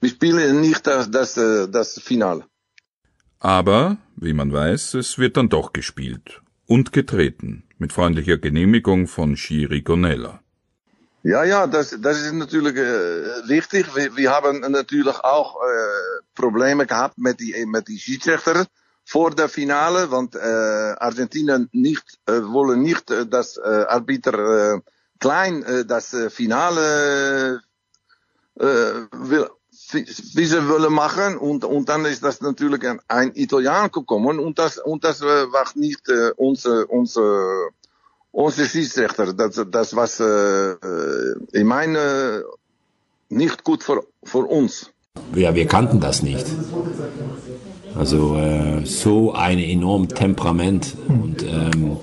wir 0.00 0.10
spielen 0.10 0.60
nicht 0.60 0.86
das, 0.86 1.10
das, 1.10 1.36
äh, 1.36 1.68
das 1.68 2.00
Finale. 2.00 2.44
Aber, 3.38 3.98
wie 4.16 4.32
man 4.32 4.52
weiß, 4.52 4.94
es 4.94 5.18
wird 5.18 5.36
dann 5.36 5.48
doch 5.48 5.72
gespielt 5.72 6.42
und 6.66 6.92
getreten, 6.92 7.64
mit 7.78 7.92
freundlicher 7.92 8.38
Genehmigung 8.38 9.06
von 9.06 9.36
Schiri 9.36 9.82
Gonella. 9.82 10.40
Ja, 11.22 11.44
ja, 11.44 11.66
das, 11.66 11.96
das 12.00 12.20
ist 12.20 12.32
natürlich 12.34 12.76
äh, 12.76 13.48
wichtig. 13.48 13.94
Wir, 13.96 14.16
wir 14.16 14.30
haben 14.30 14.60
natürlich 14.60 15.18
auch 15.24 15.56
äh, 15.56 16.22
Probleme 16.34 16.86
gehabt 16.86 17.18
mit 17.18 17.40
die, 17.40 17.66
mit 17.66 17.88
die 17.88 17.98
Schiedsrichter 17.98 18.66
vor 19.04 19.30
der 19.30 19.48
Finale, 19.48 20.10
want 20.10 20.34
äh, 20.36 20.38
Argentinien 20.38 21.68
nicht, 21.72 22.18
äh, 22.26 22.42
wollen 22.42 22.82
nicht, 22.82 23.10
äh, 23.10 23.26
dass 23.26 23.56
äh, 23.56 23.84
Arbiter 23.88 24.34
äh, 24.74 24.80
klein 25.18 25.62
äh, 25.64 25.84
das 25.84 26.14
äh, 26.14 26.30
Finale 26.30 27.60
äh, 28.58 28.64
will 29.12 29.48
wie 29.92 30.46
sie 30.46 30.60
machen 30.90 31.36
und, 31.36 31.64
und 31.64 31.88
dann 31.88 32.04
ist 32.04 32.22
das 32.22 32.40
natürlich 32.40 32.86
ein, 32.86 33.00
ein 33.08 33.32
Italiener 33.34 33.88
gekommen 33.88 34.38
und 34.38 34.58
das, 34.58 34.78
und 34.78 35.04
das 35.04 35.20
äh, 35.20 35.24
war 35.24 35.66
nicht 35.74 36.08
äh, 36.08 36.32
unser, 36.36 36.88
unser, 36.90 37.68
unser 38.32 38.64
Schiedsrichter. 38.64 39.32
Das, 39.32 39.64
das 39.70 39.96
war 39.96 40.08
äh, 40.20 41.34
ich 41.52 41.64
meine 41.64 42.44
nicht 43.28 43.64
gut 43.64 43.82
für, 43.82 44.04
für 44.22 44.46
uns. 44.46 44.90
Ja, 45.34 45.54
wir 45.54 45.66
kannten 45.66 46.00
das 46.00 46.22
nicht. 46.22 46.46
Also 47.94 48.36
äh, 48.36 48.84
so 48.84 49.32
ein 49.32 49.58
enorm 49.58 50.08
Temperament 50.08 50.94
und 51.08 51.42
ähm, 51.42 51.96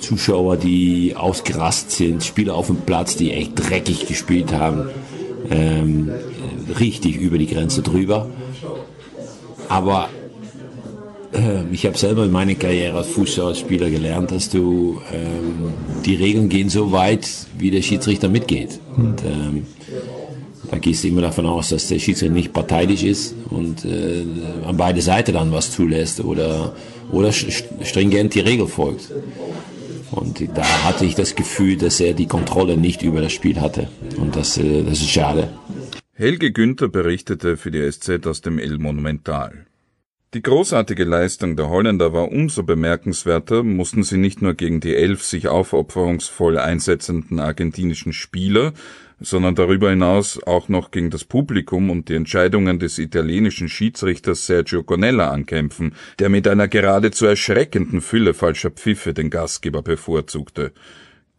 Zuschauer, 0.00 0.56
die 0.56 1.14
ausgerast 1.16 1.90
sind, 1.90 2.22
Spieler 2.24 2.54
auf 2.54 2.66
dem 2.66 2.76
Platz, 2.76 3.16
die 3.16 3.32
echt 3.32 3.52
dreckig 3.54 4.06
gespielt 4.06 4.52
haben. 4.52 4.90
Ähm, 5.50 6.10
richtig 6.78 7.16
über 7.16 7.38
die 7.38 7.46
Grenze 7.46 7.82
drüber. 7.82 8.28
Aber 9.68 10.08
äh, 11.32 11.62
ich 11.72 11.86
habe 11.86 11.96
selber 11.96 12.24
in 12.24 12.32
meiner 12.32 12.54
Karriere 12.54 12.98
als 12.98 13.08
Fußballspieler 13.08 13.90
gelernt, 13.90 14.30
dass 14.30 14.50
du 14.50 15.00
ähm, 15.12 15.72
die 16.04 16.16
Regeln 16.16 16.48
gehen 16.48 16.68
so 16.68 16.92
weit, 16.92 17.28
wie 17.58 17.70
der 17.70 17.82
Schiedsrichter 17.82 18.28
mitgeht. 18.28 18.80
Und 18.96 19.22
ähm, 19.24 19.66
da 20.70 20.78
gehst 20.78 21.04
du 21.04 21.08
immer 21.08 21.22
davon 21.22 21.46
aus, 21.46 21.70
dass 21.70 21.88
der 21.88 21.98
Schiedsrichter 21.98 22.34
nicht 22.34 22.52
parteiisch 22.52 23.02
ist 23.02 23.34
und 23.50 23.84
äh, 23.84 24.24
an 24.66 24.76
beide 24.76 25.02
Seiten 25.02 25.34
dann 25.34 25.52
was 25.52 25.72
zulässt 25.72 26.20
oder, 26.20 26.74
oder 27.10 27.32
stringent 27.32 28.34
die 28.34 28.40
Regel 28.40 28.66
folgt. 28.66 29.10
Und 30.10 30.42
da 30.54 30.64
hatte 30.84 31.04
ich 31.04 31.14
das 31.14 31.36
Gefühl, 31.36 31.76
dass 31.76 32.00
er 32.00 32.14
die 32.14 32.26
Kontrolle 32.26 32.76
nicht 32.76 33.02
über 33.02 33.20
das 33.20 33.32
Spiel 33.32 33.60
hatte. 33.60 33.88
Und 34.16 34.34
das, 34.34 34.58
äh, 34.58 34.82
das 34.82 35.00
ist 35.00 35.10
schade. 35.10 35.48
Helge 36.20 36.52
Günther 36.52 36.88
berichtete 36.88 37.56
für 37.56 37.70
die 37.70 37.90
SZ 37.90 38.26
aus 38.26 38.42
dem 38.42 38.58
El 38.58 38.76
Monumental. 38.76 39.64
Die 40.34 40.42
großartige 40.42 41.04
Leistung 41.04 41.56
der 41.56 41.70
Holländer 41.70 42.12
war 42.12 42.30
umso 42.30 42.62
bemerkenswerter, 42.62 43.62
mussten 43.62 44.02
sie 44.02 44.18
nicht 44.18 44.42
nur 44.42 44.52
gegen 44.52 44.80
die 44.80 44.94
elf 44.94 45.22
sich 45.22 45.48
aufopferungsvoll 45.48 46.58
einsetzenden 46.58 47.40
argentinischen 47.40 48.12
Spieler, 48.12 48.74
sondern 49.18 49.54
darüber 49.54 49.88
hinaus 49.88 50.42
auch 50.42 50.68
noch 50.68 50.90
gegen 50.90 51.08
das 51.08 51.24
Publikum 51.24 51.88
und 51.88 52.10
die 52.10 52.16
Entscheidungen 52.16 52.78
des 52.78 52.98
italienischen 52.98 53.70
Schiedsrichters 53.70 54.44
Sergio 54.44 54.82
Gonella 54.84 55.30
ankämpfen, 55.30 55.94
der 56.18 56.28
mit 56.28 56.46
einer 56.46 56.68
geradezu 56.68 57.24
erschreckenden 57.24 58.02
Fülle 58.02 58.34
falscher 58.34 58.70
Pfiffe 58.70 59.14
den 59.14 59.30
Gastgeber 59.30 59.80
bevorzugte. 59.80 60.74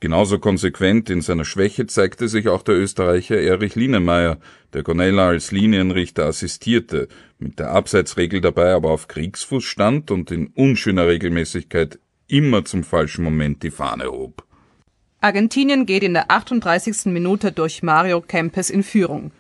Genauso 0.02 0.40
konsequent 0.40 1.12
in 1.12 1.22
seiner 1.22 1.46
Schwäche 1.46 1.86
zeigte 1.86 2.28
sich 2.28 2.48
auch 2.48 2.64
der 2.64 2.74
Österreicher 2.74 3.40
Erich 3.40 3.76
Lienemeyer, 3.76 4.40
der 4.74 4.84
Gonella 4.84 5.28
als 5.28 5.52
Linienrichter 5.52 6.26
assistierte, 6.26 7.08
mit 7.40 7.60
der 7.60 7.72
Abseitsregel 7.72 8.42
dabei 8.42 8.74
aber 8.74 8.92
auf 8.92 9.08
Kriegsfuß 9.08 9.64
stand 9.64 10.12
und 10.12 10.32
in 10.32 10.48
unschöner 10.48 11.08
Regelmäßigkeit 11.08 12.00
immer 12.28 12.66
zum 12.66 12.84
falschen 12.84 13.24
Moment 13.24 13.64
die 13.64 13.72
Fahne 13.72 14.06
hob. 14.06 14.46
Argentinien 15.20 15.86
geht 15.86 16.04
in 16.04 16.14
der 16.14 16.32
38. 16.32 17.06
Minute 17.06 17.52
durch 17.52 17.84
Mario 17.84 18.22
Kempes 18.22 18.70
in 18.70 18.84
Führung. 18.84 19.32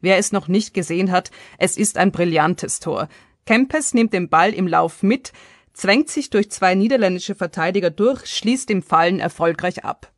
Wer 0.00 0.18
es 0.18 0.32
noch 0.32 0.48
nicht 0.48 0.74
gesehen 0.74 1.10
hat, 1.10 1.30
es 1.56 1.78
ist 1.78 1.96
ein 1.96 2.12
brillantes 2.12 2.80
Tor. 2.80 3.08
Kempes 3.46 3.94
nimmt 3.94 4.12
den 4.12 4.28
Ball 4.28 4.52
im 4.52 4.66
Lauf 4.66 5.02
mit, 5.02 5.32
zwängt 5.72 6.10
sich 6.10 6.30
durch 6.30 6.50
zwei 6.50 6.74
niederländische 6.74 7.34
Verteidiger 7.34 7.90
durch, 7.90 8.26
schließt 8.26 8.70
im 8.70 8.82
Fallen 8.82 9.18
erfolgreich 9.18 9.84
ab. 9.84 10.12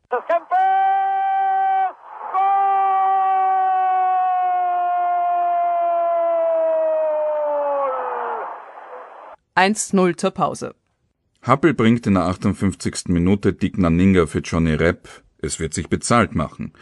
1-0 9.57 10.17
zur 10.17 10.31
Pause. 10.33 10.75
Happel 11.41 11.73
bringt 11.75 12.07
in 12.07 12.15
der 12.15 12.25
58. 12.25 13.09
Minute 13.09 13.53
Dick 13.53 13.79
Naninga 13.79 14.27
für 14.27 14.41
Johnny 14.41 14.75
Repp. 14.75 15.09
Es 15.39 15.61
wird 15.61 15.73
sich 15.73 15.89
bezahlt 15.89 16.35
machen. 16.35 16.73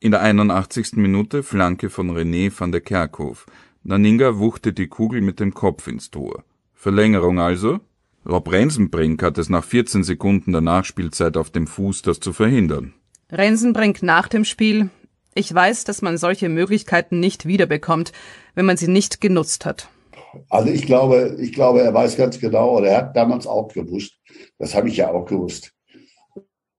In 0.00 0.10
der 0.10 0.22
81. 0.22 0.92
Minute 0.94 1.42
Flanke 1.42 1.90
von 1.90 2.10
René 2.10 2.52
van 2.56 2.72
der 2.72 2.80
Kerkhof. 2.80 3.46
Naninga 3.82 4.38
wuchte 4.38 4.72
die 4.72 4.86
Kugel 4.86 5.20
mit 5.20 5.40
dem 5.40 5.52
Kopf 5.52 5.86
ins 5.86 6.10
Tor. 6.10 6.44
Verlängerung 6.72 7.40
also? 7.40 7.80
Rob 8.26 8.50
Rensenbrink 8.50 9.22
hat 9.22 9.36
es 9.36 9.50
nach 9.50 9.64
14 9.64 10.02
Sekunden 10.02 10.52
der 10.52 10.62
Nachspielzeit 10.62 11.36
auf 11.36 11.50
dem 11.50 11.66
Fuß, 11.66 12.00
das 12.02 12.20
zu 12.20 12.32
verhindern. 12.32 12.94
Rensenbrink 13.30 14.02
nach 14.02 14.28
dem 14.28 14.46
Spiel. 14.46 14.88
Ich 15.34 15.52
weiß, 15.52 15.84
dass 15.84 16.00
man 16.00 16.16
solche 16.16 16.48
Möglichkeiten 16.48 17.20
nicht 17.20 17.44
wiederbekommt, 17.44 18.12
wenn 18.54 18.64
man 18.64 18.78
sie 18.78 18.88
nicht 18.88 19.20
genutzt 19.20 19.66
hat. 19.66 19.90
Also 20.48 20.70
ich 20.70 20.86
glaube, 20.86 21.36
ich 21.40 21.52
glaube, 21.52 21.82
er 21.82 21.92
weiß 21.92 22.16
ganz 22.16 22.38
genau, 22.38 22.78
oder 22.78 22.88
er 22.88 22.98
hat 22.98 23.16
damals 23.16 23.46
auch 23.46 23.68
gewusst. 23.68 24.18
Das 24.58 24.74
habe 24.74 24.88
ich 24.88 24.96
ja 24.96 25.10
auch 25.10 25.24
gewusst. 25.24 25.72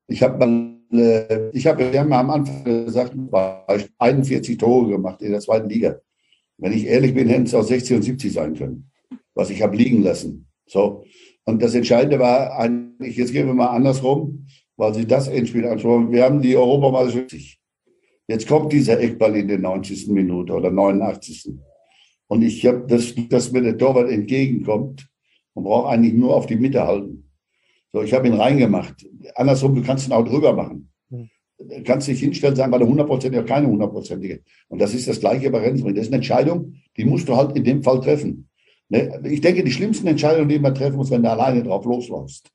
Ich 0.07 0.21
habe 0.21 0.45
mal, 0.45 1.51
ich 1.53 1.67
habe, 1.67 1.91
wir 1.91 1.99
haben 1.99 2.13
am 2.13 2.29
Anfang 2.29 2.85
gesagt, 2.85 3.13
war 3.15 3.65
41 3.97 4.57
Tore 4.57 4.89
gemacht 4.89 5.21
in 5.21 5.31
der 5.31 5.41
zweiten 5.41 5.69
Liga. 5.69 5.99
Wenn 6.57 6.73
ich 6.73 6.85
ehrlich 6.85 7.13
bin, 7.13 7.27
hätten 7.27 7.43
es 7.43 7.53
auch 7.53 7.63
60 7.63 7.97
und 7.97 8.03
70 8.03 8.31
sein 8.31 8.53
können, 8.53 8.91
was 9.33 9.49
ich 9.49 9.61
habe 9.61 9.75
liegen 9.75 10.03
lassen. 10.03 10.47
So. 10.67 11.03
Und 11.45 11.61
das 11.61 11.75
Entscheidende 11.75 12.19
war 12.19 12.57
eigentlich, 12.57 13.17
jetzt 13.17 13.31
gehen 13.33 13.47
wir 13.47 13.53
mal 13.53 13.67
andersrum, 13.67 14.47
weil 14.77 14.93
Sie 14.93 15.05
das 15.05 15.27
Endspiel 15.27 15.67
anschauen. 15.67 16.11
Wir 16.11 16.23
haben 16.23 16.41
die 16.41 16.55
Europameisterschaft. 16.55 17.59
Jetzt 18.27 18.47
kommt 18.47 18.73
dieser 18.73 18.99
Eckball 18.99 19.35
in 19.35 19.47
der 19.47 19.59
90. 19.59 20.07
Minute 20.07 20.53
oder 20.53 20.71
89. 20.71 21.53
Und 22.27 22.41
ich 22.41 22.65
habe 22.65 22.85
das, 22.87 23.13
dass 23.29 23.51
mir 23.51 23.61
der 23.61 23.77
Torwart 23.77 24.09
entgegenkommt 24.09 25.07
und 25.53 25.63
braucht 25.63 25.91
eigentlich 25.91 26.13
nur 26.13 26.35
auf 26.35 26.47
die 26.47 26.55
Mitte 26.55 26.85
halten. 26.85 27.29
So, 27.93 28.01
ich 28.01 28.13
habe 28.13 28.27
ihn 28.27 28.33
reingemacht. 28.33 29.05
Andersrum, 29.35 29.75
du 29.75 29.81
kannst 29.81 30.07
ihn 30.07 30.13
auch 30.13 30.25
drüber 30.25 30.53
machen. 30.53 30.91
Du 31.57 31.83
kannst 31.83 32.07
dich 32.07 32.19
hinstellen, 32.19 32.55
sagen, 32.55 32.71
war 32.71 32.79
der 32.79 32.87
hundertprozentige 32.87 33.41
oder 33.41 33.53
keine 33.53 33.67
hundertprozentige. 33.67 34.41
Und 34.67 34.81
das 34.81 34.93
ist 34.93 35.07
das 35.07 35.19
Gleiche 35.19 35.49
bei 35.49 35.59
Rennsbrink. 35.59 35.95
Das 35.95 36.07
ist 36.07 36.09
eine 36.09 36.17
Entscheidung, 36.17 36.75
die 36.97 37.05
musst 37.05 37.29
du 37.29 37.35
halt 37.35 37.55
in 37.55 37.63
dem 37.63 37.81
Fall 37.81 38.01
treffen. 38.01 38.49
Ne? 38.89 39.21
Ich 39.23 39.41
denke, 39.41 39.63
die 39.63 39.71
schlimmsten 39.71 40.07
Entscheidungen, 40.07 40.49
die 40.49 40.59
man 40.59 40.75
treffen 40.75 40.97
muss, 40.97 41.11
wenn 41.11 41.23
du 41.23 41.29
alleine 41.29 41.63
drauf 41.63 41.85
losläufst. 41.85 42.51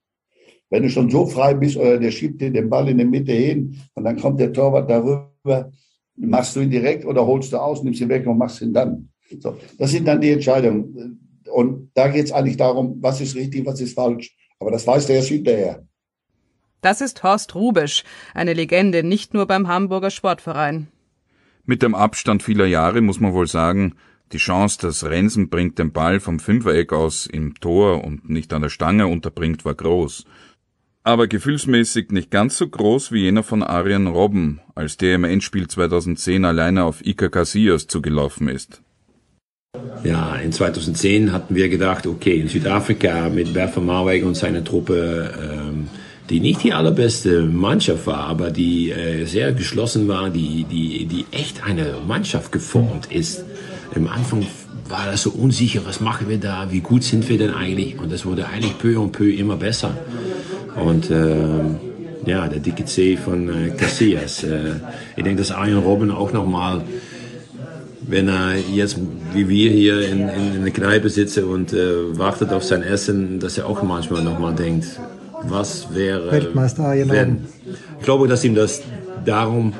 Wenn 0.68 0.82
du 0.82 0.90
schon 0.90 1.10
so 1.10 1.26
frei 1.26 1.54
bist 1.54 1.76
oder 1.76 1.98
der 1.98 2.10
schiebt 2.10 2.40
dir 2.40 2.50
den 2.50 2.68
Ball 2.68 2.88
in 2.88 2.98
der 2.98 3.06
Mitte 3.06 3.32
hin 3.32 3.76
und 3.94 4.04
dann 4.04 4.16
kommt 4.16 4.38
der 4.38 4.52
Torwart 4.52 4.88
darüber, 4.88 5.72
machst 6.16 6.54
du 6.54 6.60
ihn 6.60 6.70
direkt 6.70 7.04
oder 7.04 7.26
holst 7.26 7.52
du 7.52 7.56
aus, 7.56 7.82
nimmst 7.82 8.00
ihn 8.00 8.08
weg 8.08 8.26
und 8.26 8.38
machst 8.38 8.60
ihn 8.60 8.72
dann. 8.72 9.08
So, 9.38 9.56
das 9.78 9.90
sind 9.90 10.06
dann 10.06 10.20
die 10.20 10.30
Entscheidungen. 10.30 11.20
Und 11.52 11.90
da 11.94 12.08
geht 12.08 12.26
es 12.26 12.32
eigentlich 12.32 12.56
darum, 12.56 12.98
was 13.00 13.20
ist 13.20 13.34
richtig, 13.34 13.66
was 13.66 13.80
ist 13.80 13.94
falsch. 13.94 14.36
Aber 14.58 14.70
das 14.70 14.86
weiß 14.86 15.06
der 15.06 15.16
erst 15.16 15.28
hinterher. 15.28 15.86
Das 16.80 17.00
ist 17.00 17.22
Horst 17.22 17.54
Rubisch, 17.54 18.04
eine 18.34 18.54
Legende 18.54 19.02
nicht 19.02 19.34
nur 19.34 19.46
beim 19.46 19.68
Hamburger 19.68 20.10
Sportverein. 20.10 20.88
Mit 21.64 21.82
dem 21.82 21.94
Abstand 21.94 22.42
vieler 22.42 22.66
Jahre 22.66 23.00
muss 23.02 23.20
man 23.20 23.34
wohl 23.34 23.46
sagen, 23.46 23.94
die 24.32 24.38
Chance, 24.38 24.78
dass 24.80 25.04
Rensen 25.04 25.50
bringt 25.50 25.78
den 25.78 25.92
Ball 25.92 26.20
vom 26.20 26.38
Fünfereck 26.38 26.92
aus 26.92 27.26
im 27.26 27.54
Tor 27.54 28.04
und 28.04 28.30
nicht 28.30 28.52
an 28.52 28.62
der 28.62 28.68
Stange 28.68 29.08
unterbringt, 29.08 29.64
war 29.64 29.74
groß. 29.74 30.24
Aber 31.02 31.26
gefühlsmäßig 31.26 32.10
nicht 32.10 32.30
ganz 32.30 32.56
so 32.56 32.68
groß 32.68 33.12
wie 33.12 33.22
jener 33.22 33.42
von 33.42 33.62
Arian 33.62 34.06
Robben, 34.06 34.60
als 34.74 34.96
der 34.96 35.16
im 35.16 35.24
Endspiel 35.24 35.66
2010 35.66 36.44
alleine 36.44 36.84
auf 36.84 37.04
Iker 37.04 37.28
Casillas 37.28 37.86
zugelaufen 37.88 38.48
ist. 38.48 38.82
Ja, 40.02 40.34
in 40.36 40.52
2010 40.52 41.32
hatten 41.32 41.54
wir 41.54 41.68
gedacht, 41.68 42.06
okay, 42.06 42.40
in 42.40 42.48
Südafrika 42.48 43.28
mit 43.28 43.52
Bert 43.52 43.76
van 43.76 43.86
Marwijk 43.86 44.24
und 44.24 44.36
seiner 44.36 44.64
Truppe, 44.64 45.32
ähm, 45.40 45.88
die 46.28 46.40
nicht 46.40 46.64
die 46.64 46.72
allerbeste 46.72 47.42
Mannschaft 47.42 48.06
war, 48.06 48.24
aber 48.24 48.50
die 48.50 48.90
äh, 48.90 49.24
sehr 49.26 49.52
geschlossen 49.52 50.08
war, 50.08 50.30
die, 50.30 50.64
die, 50.64 51.06
die 51.06 51.26
echt 51.30 51.62
eine 51.64 51.94
Mannschaft 52.06 52.50
geformt 52.50 53.12
ist 53.12 53.44
im 53.94 54.08
Anfang 54.08 54.46
war 54.88 55.06
das 55.06 55.22
so 55.22 55.30
unsicher, 55.30 55.82
was 55.84 56.00
machen 56.00 56.28
wir 56.28 56.38
da, 56.38 56.68
wie 56.70 56.80
gut 56.80 57.04
sind 57.04 57.28
wir 57.28 57.38
denn 57.38 57.54
eigentlich? 57.54 57.98
Und 57.98 58.12
das 58.12 58.24
wurde 58.24 58.46
eigentlich 58.46 58.76
peu 58.78 59.00
und 59.00 59.12
peu 59.12 59.30
immer 59.30 59.56
besser. 59.56 59.96
Und 60.76 61.10
äh, 61.10 61.36
ja, 62.26 62.48
der 62.48 62.58
dicke 62.58 62.84
C 62.84 63.16
von 63.16 63.48
äh, 63.48 63.70
Casillas. 63.70 64.44
Äh, 64.44 64.74
ich 65.16 65.24
denke, 65.24 65.38
dass 65.38 65.52
Arjen 65.52 65.78
Robben 65.78 66.10
auch 66.10 66.32
nochmal, 66.32 66.82
wenn 68.02 68.28
er 68.28 68.56
jetzt 68.56 68.98
wie 69.34 69.48
wir 69.48 69.70
hier 69.70 70.08
in, 70.08 70.28
in, 70.28 70.54
in 70.56 70.62
der 70.62 70.72
Kneipe 70.72 71.08
sitze 71.08 71.46
und 71.46 71.72
äh, 71.72 72.18
wartet 72.18 72.52
auf 72.52 72.64
sein 72.64 72.82
Essen, 72.82 73.40
dass 73.40 73.58
er 73.58 73.66
auch 73.66 73.82
manchmal 73.82 74.22
nochmal 74.22 74.54
denkt, 74.54 74.86
was 75.42 75.94
wäre, 75.94 76.30
Weltmeister 76.32 76.84
Arjen 76.84 77.10
wenn. 77.10 77.46
Ich 77.98 78.04
glaube, 78.04 78.28
dass 78.28 78.44
ihm 78.44 78.54
das 78.54 78.82
darum 79.24 79.72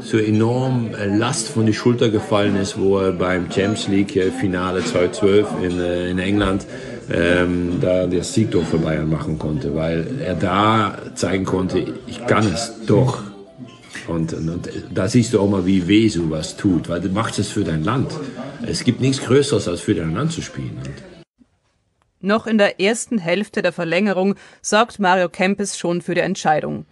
so 0.00 0.18
enorm 0.18 0.90
Last 1.18 1.48
von 1.48 1.66
die 1.66 1.74
Schulter 1.74 2.08
gefallen 2.08 2.56
ist, 2.56 2.78
wo 2.78 2.98
er 2.98 3.12
beim 3.12 3.50
Champions 3.50 3.88
League 3.88 4.32
Finale 4.40 4.82
2012 4.84 5.46
in, 5.62 5.80
äh, 5.80 6.10
in 6.10 6.18
England 6.18 6.66
ähm, 7.12 7.78
da 7.80 8.06
der 8.06 8.24
Siegtor 8.24 8.64
für 8.64 8.78
Bayern 8.78 9.08
machen 9.08 9.38
konnte, 9.38 9.74
weil 9.74 10.06
er 10.24 10.34
da 10.34 10.98
zeigen 11.14 11.44
konnte, 11.44 11.84
ich 12.06 12.26
kann 12.26 12.46
es 12.46 12.72
doch. 12.86 13.29
Und, 14.10 14.32
und, 14.32 14.48
und 14.48 14.68
da 14.92 15.08
siehst 15.08 15.32
du 15.32 15.40
auch 15.40 15.48
mal, 15.48 15.64
wie 15.66 15.86
weh 15.86 16.08
sowas 16.08 16.56
tut, 16.56 16.88
weil 16.88 17.00
du 17.00 17.08
machst 17.08 17.38
es 17.38 17.50
für 17.50 17.62
dein 17.62 17.84
Land. 17.84 18.12
Es 18.66 18.82
gibt 18.82 19.00
nichts 19.00 19.22
Größeres, 19.22 19.68
als 19.68 19.80
für 19.80 19.94
dein 19.94 20.14
Land 20.14 20.32
zu 20.32 20.42
spielen. 20.42 20.80
Noch 22.20 22.46
in 22.46 22.58
der 22.58 22.80
ersten 22.80 23.18
Hälfte 23.18 23.62
der 23.62 23.72
Verlängerung 23.72 24.34
sorgt 24.62 24.98
Mario 24.98 25.28
Kempes 25.28 25.78
schon 25.78 26.02
für 26.02 26.14
die 26.14 26.20
Entscheidung. 26.20 26.86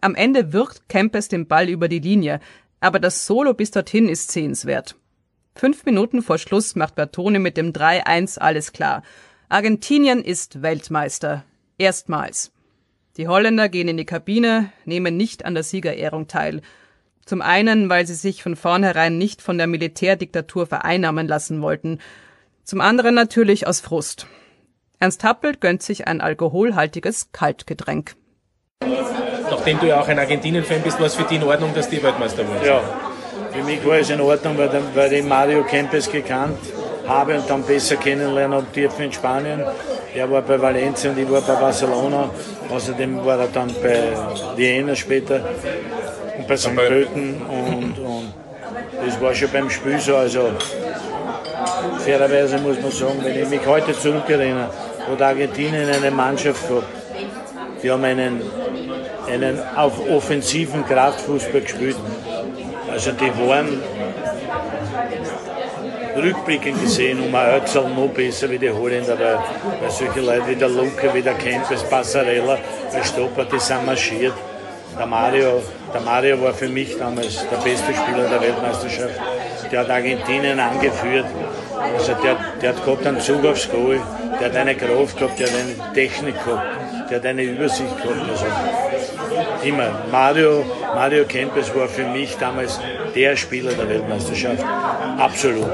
Am 0.00 0.14
Ende 0.14 0.52
wirkt 0.52 0.88
Kempes 0.88 1.28
den 1.28 1.46
Ball 1.46 1.68
über 1.68 1.88
die 1.88 2.00
Linie, 2.00 2.40
aber 2.80 3.00
das 3.00 3.26
Solo 3.26 3.54
bis 3.54 3.70
dorthin 3.70 4.08
ist 4.08 4.32
sehenswert. 4.32 4.96
Fünf 5.54 5.84
Minuten 5.84 6.22
vor 6.22 6.38
Schluss 6.38 6.74
macht 6.74 6.94
Bertone 6.94 7.38
mit 7.38 7.56
dem 7.56 7.72
3-1 7.72 8.38
alles 8.38 8.72
klar. 8.72 9.02
Argentinien 9.48 10.22
ist 10.22 10.62
Weltmeister. 10.62 11.44
Erstmals. 11.78 12.50
Die 13.16 13.28
Holländer 13.28 13.70
gehen 13.70 13.88
in 13.88 13.96
die 13.96 14.04
Kabine, 14.04 14.70
nehmen 14.84 15.16
nicht 15.16 15.46
an 15.46 15.54
der 15.54 15.62
Siegerehrung 15.62 16.28
teil. 16.28 16.60
Zum 17.24 17.40
einen, 17.40 17.88
weil 17.88 18.06
sie 18.06 18.14
sich 18.14 18.42
von 18.42 18.56
vornherein 18.56 19.16
nicht 19.16 19.40
von 19.40 19.56
der 19.56 19.66
Militärdiktatur 19.66 20.66
vereinnahmen 20.66 21.26
lassen 21.26 21.62
wollten. 21.62 21.98
Zum 22.64 22.82
anderen 22.82 23.14
natürlich 23.14 23.66
aus 23.66 23.80
Frust. 23.80 24.26
Ernst 24.98 25.24
Happel 25.24 25.56
gönnt 25.56 25.82
sich 25.82 26.06
ein 26.06 26.20
alkoholhaltiges 26.20 27.32
Kaltgetränk. 27.32 28.16
Nachdem 29.50 29.80
du 29.80 29.86
ja 29.86 30.00
auch 30.00 30.08
ein 30.08 30.18
Argentinien-Fan 30.18 30.82
bist, 30.82 30.98
war 30.98 31.06
es 31.06 31.14
für 31.14 31.24
dich 31.24 31.38
in 31.38 31.44
Ordnung, 31.44 31.72
dass 31.74 31.88
die 31.88 32.02
Weltmeister 32.02 32.46
wurden? 32.46 32.66
Ja, 32.66 32.82
für 33.50 33.64
mich 33.64 33.84
war 33.86 33.96
es 33.96 34.10
in 34.10 34.20
Ordnung, 34.20 34.58
weil, 34.58 34.70
weil 34.94 35.12
ich 35.14 35.24
Mario 35.24 35.64
Kempes 35.64 36.10
gekannt 36.10 36.58
habe 37.08 37.36
und 37.36 37.48
dann 37.48 37.62
besser 37.62 37.96
kennenlernen 37.96 38.66
dürfen 38.74 39.04
in 39.04 39.12
Spanien. 39.12 39.62
Er 40.14 40.30
war 40.30 40.42
bei 40.42 40.60
Valencia 40.60 41.10
und 41.10 41.18
ich 41.18 41.30
war 41.30 41.40
bei 41.40 41.54
Barcelona. 41.54 42.30
Außerdem 42.70 43.24
war 43.24 43.38
er 43.38 43.48
dann 43.48 43.72
bei 43.82 44.12
Vienna 44.56 44.94
später 44.94 45.40
und 46.38 46.48
bei 46.48 46.56
St. 46.56 46.74
Pölten 46.74 47.42
und, 47.42 47.98
und 47.98 48.32
das 49.04 49.20
war 49.20 49.34
schon 49.34 49.50
beim 49.50 49.70
Spiel 49.70 49.98
so. 50.00 50.16
Also 50.16 50.50
fairerweise 51.98 52.58
muss 52.58 52.80
man 52.80 52.90
sagen, 52.90 53.20
wenn 53.22 53.42
ich 53.42 53.48
mich 53.48 53.66
heute 53.66 53.98
zurückerinnere, 53.98 54.70
hat 55.10 55.22
Argentinien 55.22 55.88
eine 55.88 56.10
Mannschaft 56.10 56.68
gehabt, 56.68 56.86
die 57.82 57.90
haben 57.90 58.04
einen, 58.04 58.42
einen 59.30 59.60
auf 59.76 59.94
offensiven 60.08 60.84
Kraftfußball 60.86 61.60
gespielt. 61.60 61.96
Also 62.90 63.12
die 63.12 63.30
waren 63.38 63.82
rückblickend 66.16 66.80
gesehen 66.80 67.20
um 67.20 67.34
ein 67.34 67.60
Ötzel 67.60 67.88
noch 67.88 68.08
besser 68.08 68.50
wie 68.50 68.58
die 68.58 68.70
Holländer, 68.70 69.18
weil, 69.18 69.38
weil 69.80 69.90
solche 69.90 70.20
Leute 70.20 70.48
wie 70.48 70.56
der 70.56 70.68
Luca, 70.68 71.12
wie 71.14 71.22
der 71.22 71.34
Kempes, 71.34 71.82
Passarella, 71.84 72.58
der 72.92 73.04
Stopper, 73.04 73.44
die 73.44 73.58
sind 73.58 73.84
marschiert. 73.86 74.34
Der 74.98 75.06
Mario, 75.06 75.62
der 75.92 76.00
Mario 76.00 76.42
war 76.42 76.54
für 76.54 76.68
mich 76.68 76.96
damals 76.96 77.46
der 77.50 77.58
beste 77.58 77.92
Spieler 77.94 78.28
der 78.28 78.40
Weltmeisterschaft. 78.40 79.20
Der 79.70 79.80
hat 79.80 79.90
Argentinien 79.90 80.58
angeführt. 80.58 81.26
Also 81.94 82.14
der, 82.22 82.36
der 82.62 82.70
hat 82.70 82.84
gehabt 82.84 83.06
einen 83.06 83.20
Zug 83.20 83.44
aufs 83.44 83.68
Goal, 83.68 84.00
der 84.40 84.48
hat 84.48 84.56
eine 84.56 84.74
Kraft 84.74 85.18
gehabt, 85.18 85.38
der 85.38 85.48
hat 85.48 85.54
eine 85.54 85.92
Technik 85.92 86.42
gehabt, 86.44 86.85
der 87.10 87.18
hat 87.18 87.26
eine 87.26 87.44
Übersicht 87.44 87.96
gehabt. 88.02 88.28
Also 88.28 88.46
immer. 89.64 90.06
Mario, 90.10 90.64
Mario 90.94 91.24
Kempes 91.24 91.74
war 91.74 91.88
für 91.88 92.06
mich 92.06 92.36
damals 92.36 92.80
der 93.14 93.36
Spieler 93.36 93.72
der 93.72 93.88
Weltmeisterschaft. 93.88 94.64
Absolut. 95.18 95.66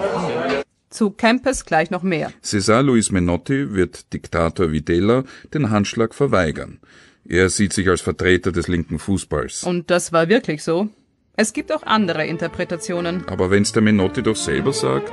Zu 0.91 1.11
Kempes 1.11 1.65
gleich 1.65 1.91
noch 1.91 2.03
mehr. 2.03 2.33
Cesar 2.43 2.83
Luis 2.83 3.11
Menotti 3.11 3.75
wird 3.75 4.12
Diktator 4.12 4.73
Videla 4.73 5.25
den 5.55 5.71
Handschlag 5.71 6.15
verweigern. 6.15 6.81
Er 7.27 7.49
sieht 7.49 7.73
sich 7.73 7.89
als 7.89 8.01
Vertreter 8.01 8.53
des 8.53 8.69
linken 8.69 8.99
Fußballs. 8.99 9.62
Und 9.62 9.91
das 9.91 10.12
war 10.12 10.29
wirklich 10.29 10.62
so. 10.62 10.89
Es 11.37 11.53
gibt 11.55 11.73
auch 11.73 11.83
andere 11.85 12.27
Interpretationen. 12.27 13.27
Aber 13.27 13.51
wenn's 13.51 13.73
der 13.73 13.83
Menotti 13.83 14.23
doch 14.23 14.37
selber 14.37 14.73
sagt? 14.73 15.12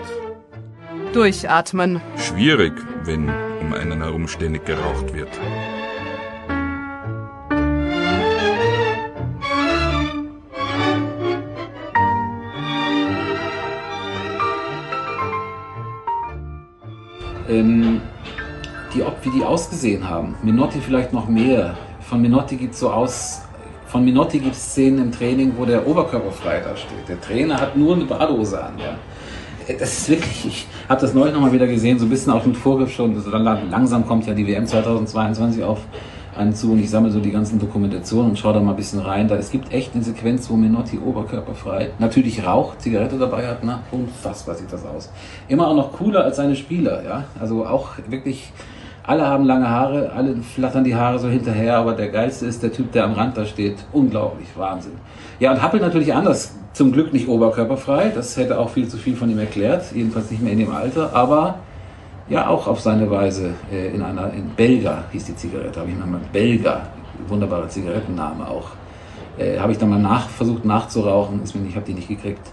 Durchatmen. 1.14 2.02
Schwierig, 2.18 2.74
wenn 3.04 3.30
um 3.62 3.74
einen 3.74 4.02
herum 4.02 4.28
ständig 4.28 4.66
geraucht 4.66 5.14
wird. 5.14 5.30
Ähm, 17.50 18.01
die, 18.94 19.03
wie 19.24 19.29
die 19.32 19.44
ausgesehen 19.44 20.10
haben. 20.10 20.36
Minotti 20.44 20.79
vielleicht 20.79 21.13
noch 21.13 21.27
mehr. 21.27 21.75
Von 22.01 22.22
Minotti 22.22 22.56
gibt 22.56 22.75
so 22.75 22.89
aus, 22.89 23.41
von 23.88 24.03
Minotti 24.03 24.39
gibt 24.39 24.56
es 24.56 24.72
Szenen 24.72 25.00
im 25.00 25.12
Training, 25.12 25.53
wo 25.58 25.65
der 25.65 25.86
Oberkörper 25.88 26.32
frei 26.32 26.62
da 26.63 26.75
steht. 26.75 27.08
Der 27.08 27.20
Trainer 27.20 27.60
hat 27.60 27.75
nur 27.75 27.96
eine 27.96 28.06
Badehose 28.06 28.63
an. 28.63 28.74
Ja. 28.77 29.75
Das 29.77 30.00
ist 30.00 30.10
wirklich, 30.10 30.46
ich 30.48 30.68
habe 30.88 31.01
das 31.01 31.13
neulich 31.13 31.34
nochmal 31.34 31.51
wieder 31.51 31.68
gesehen, 31.68 32.00
so 32.00 32.06
ein 32.06 32.10
bisschen 32.10 32.34
auch 32.34 32.44
mit 32.46 32.58
Vorgriff 32.58 32.91
schon. 32.91 33.15
Also 33.15 33.29
langsam 33.29 34.06
kommt 34.08 34.25
ja 34.25 34.34
die 34.34 34.48
WM 34.48 34.65
2022 34.65 35.63
auf 35.63 35.79
einen 36.39 36.55
zu 36.55 36.72
und 36.72 36.79
ich 36.79 36.89
sammle 36.89 37.12
so 37.12 37.19
die 37.19 37.31
ganzen 37.31 37.60
Dokumentationen 37.60 38.31
und 38.31 38.39
schaue 38.39 38.53
da 38.53 38.60
mal 38.62 38.72
ein 38.72 38.77
bisschen 38.77 39.00
rein. 39.00 39.27
Da, 39.27 39.36
es 39.36 39.51
gibt 39.51 39.74
echt 39.74 39.93
eine 39.93 40.03
Sequenz, 40.03 40.50
wo 40.50 40.55
Menotti 40.55 40.98
oberkörperfrei 40.98 41.89
natürlich 42.00 42.46
raucht, 42.46 42.81
Zigarette 42.81 43.17
dabei 43.17 43.46
hat. 43.48 43.60
Na, 43.63 43.81
unfassbar 43.91 44.55
sieht 44.55 44.72
das 44.72 44.86
aus. 44.86 45.12
Immer 45.50 45.67
auch 45.67 45.75
noch 45.75 45.91
cooler 45.91 46.24
als 46.24 46.38
seine 46.38 46.55
Spieler, 46.55 47.03
ja. 47.03 47.25
Also 47.39 47.65
auch 47.65 47.89
wirklich, 48.08 48.53
alle 49.03 49.27
haben 49.27 49.43
lange 49.43 49.69
Haare, 49.69 50.12
alle 50.13 50.38
flattern 50.38 50.86
die 50.86 50.96
Haare 50.96 51.19
so 51.19 51.27
hinterher, 51.27 51.77
aber 51.77 51.93
der 51.93 52.08
geilste 52.08 52.46
ist 52.46 52.63
der 52.63 52.72
Typ, 52.72 52.93
der 52.93 53.03
am 53.03 53.13
Rand 53.13 53.36
da 53.36 53.46
steht. 53.46 53.75
Unglaublich, 53.91 54.48
Wahnsinn. 54.55 54.93
Ja, 55.39 55.51
und 55.51 55.62
Happel 55.62 55.81
natürlich 55.81 56.13
anders. 56.13 56.55
Zum 56.72 56.93
Glück 56.93 57.12
nicht 57.12 57.27
oberkörperfrei. 57.27 58.12
Das 58.15 58.38
hätte 58.38 58.60
auch 58.60 58.69
viel 58.69 58.88
zu 58.88 58.98
viel 58.98 59.15
von 59.15 59.29
ihm 59.29 59.39
erklärt. 59.39 59.91
Jedenfalls 59.93 60.31
nicht 60.31 60.41
mehr 60.41 60.53
in 60.53 60.60
dem 60.60 60.72
Alter. 60.72 61.13
Aber 61.13 61.55
ja 62.29 62.48
auch 62.48 62.67
auf 62.67 62.79
seine 62.79 63.09
Weise 63.09 63.55
äh, 63.71 63.93
in 63.93 64.01
einer, 64.01 64.31
in 64.33 64.50
Belga 64.50 65.05
hieß 65.12 65.25
die 65.25 65.36
Zigarette, 65.36 65.79
habe 65.79 65.89
ich 65.89 65.98
mal 65.98 66.20
Belga, 66.31 66.87
wunderbarer 67.27 67.68
Zigarettenname 67.68 68.48
auch. 68.48 68.70
Äh, 69.37 69.57
habe 69.59 69.72
ich 69.72 69.77
dann 69.77 69.89
mal 69.89 70.00
nach, 70.00 70.29
versucht 70.29 70.65
nachzurauchen, 70.65 71.42
ist 71.44 71.55
mir 71.55 71.61
nicht, 71.61 71.75
habe 71.75 71.85
die 71.85 71.94
nicht 71.94 72.07
gekriegt. 72.07 72.51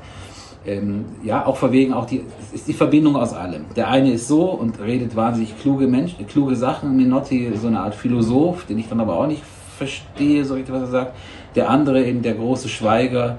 Ähm, 0.64 1.04
ja, 1.22 1.46
auch 1.46 1.56
verwegen, 1.56 1.92
auch 1.92 2.06
die, 2.06 2.24
ist 2.52 2.66
die 2.66 2.72
Verbindung 2.72 3.16
aus 3.16 3.32
allem. 3.32 3.66
Der 3.76 3.88
eine 3.88 4.12
ist 4.12 4.26
so 4.26 4.50
und 4.50 4.80
redet 4.80 5.14
wahnsinnig 5.14 5.58
kluge 5.60 5.86
Menschen, 5.86 6.26
kluge 6.26 6.56
Sachen. 6.56 6.96
Minotti, 6.96 7.52
so 7.60 7.68
eine 7.68 7.80
Art 7.80 7.94
Philosoph, 7.94 8.66
den 8.66 8.78
ich 8.78 8.88
dann 8.88 9.00
aber 9.00 9.18
auch 9.18 9.26
nicht 9.28 9.42
verstehe, 9.76 10.44
so 10.44 10.54
richtig, 10.54 10.74
was 10.74 10.82
er 10.82 10.88
sagt. 10.88 11.16
Der 11.54 11.70
andere 11.70 12.04
eben 12.04 12.22
der 12.22 12.34
große 12.34 12.68
Schweiger, 12.68 13.38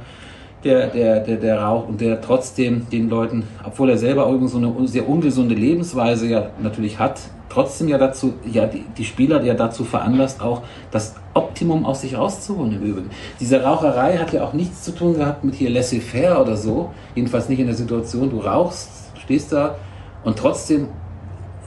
der, 0.63 0.87
der, 0.87 1.19
der, 1.19 1.37
der 1.37 1.61
Rauch 1.61 1.87
und 1.87 2.01
der 2.01 2.21
trotzdem 2.21 2.89
den 2.89 3.09
Leuten, 3.09 3.43
obwohl 3.63 3.89
er 3.89 3.97
selber 3.97 4.27
übrigens 4.27 4.51
so 4.51 4.57
eine 4.57 4.87
sehr 4.87 5.07
ungesunde 5.07 5.55
Lebensweise 5.55 6.27
ja 6.27 6.49
natürlich 6.61 6.99
hat, 6.99 7.19
trotzdem 7.49 7.87
ja 7.87 7.97
dazu, 7.97 8.33
ja, 8.51 8.65
die, 8.65 8.83
die 8.97 9.05
Spieler 9.05 9.41
ja 9.43 9.53
dazu 9.53 9.83
veranlasst, 9.83 10.41
auch 10.41 10.63
das 10.91 11.15
Optimum 11.33 11.85
aus 11.85 12.01
sich 12.01 12.17
rauszuholen 12.17 12.73
im 12.73 12.81
Übrigen. 12.81 13.09
Diese 13.39 13.63
Raucherei 13.63 14.17
hat 14.17 14.33
ja 14.33 14.43
auch 14.43 14.53
nichts 14.53 14.83
zu 14.83 14.93
tun 14.93 15.13
gehabt 15.15 15.43
mit 15.43 15.55
hier 15.55 15.69
laissez-faire 15.69 16.41
oder 16.41 16.57
so, 16.57 16.91
jedenfalls 17.15 17.49
nicht 17.49 17.59
in 17.59 17.67
der 17.67 17.75
Situation, 17.75 18.29
du 18.29 18.39
rauchst, 18.39 18.89
stehst 19.19 19.51
da 19.51 19.75
und 20.23 20.37
trotzdem 20.37 20.87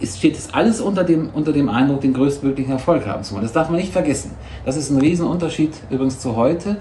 ist, 0.00 0.18
steht 0.18 0.36
es 0.36 0.52
alles 0.52 0.80
unter 0.80 1.04
dem, 1.04 1.30
unter 1.30 1.52
dem 1.52 1.68
Eindruck, 1.68 2.00
den 2.00 2.14
größtmöglichen 2.14 2.72
Erfolg 2.72 3.06
haben 3.06 3.22
zu 3.22 3.34
wollen. 3.34 3.42
Das 3.42 3.52
darf 3.52 3.68
man 3.68 3.78
nicht 3.78 3.92
vergessen. 3.92 4.32
Das 4.64 4.76
ist 4.76 4.90
ein 4.90 4.98
Riesenunterschied 4.98 5.72
übrigens 5.90 6.18
zu 6.18 6.36
heute 6.36 6.78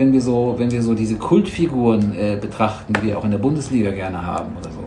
wenn 0.00 0.14
wir 0.14 0.22
so, 0.22 0.54
wenn 0.56 0.70
wir 0.70 0.82
so 0.82 0.94
diese 0.94 1.16
Kultfiguren 1.16 2.16
äh, 2.16 2.38
betrachten, 2.40 2.94
die 2.94 3.08
wir 3.08 3.18
auch 3.18 3.24
in 3.24 3.32
der 3.32 3.38
Bundesliga 3.38 3.90
gerne 3.90 4.24
haben 4.24 4.56
oder 4.58 4.70
so. 4.70 4.82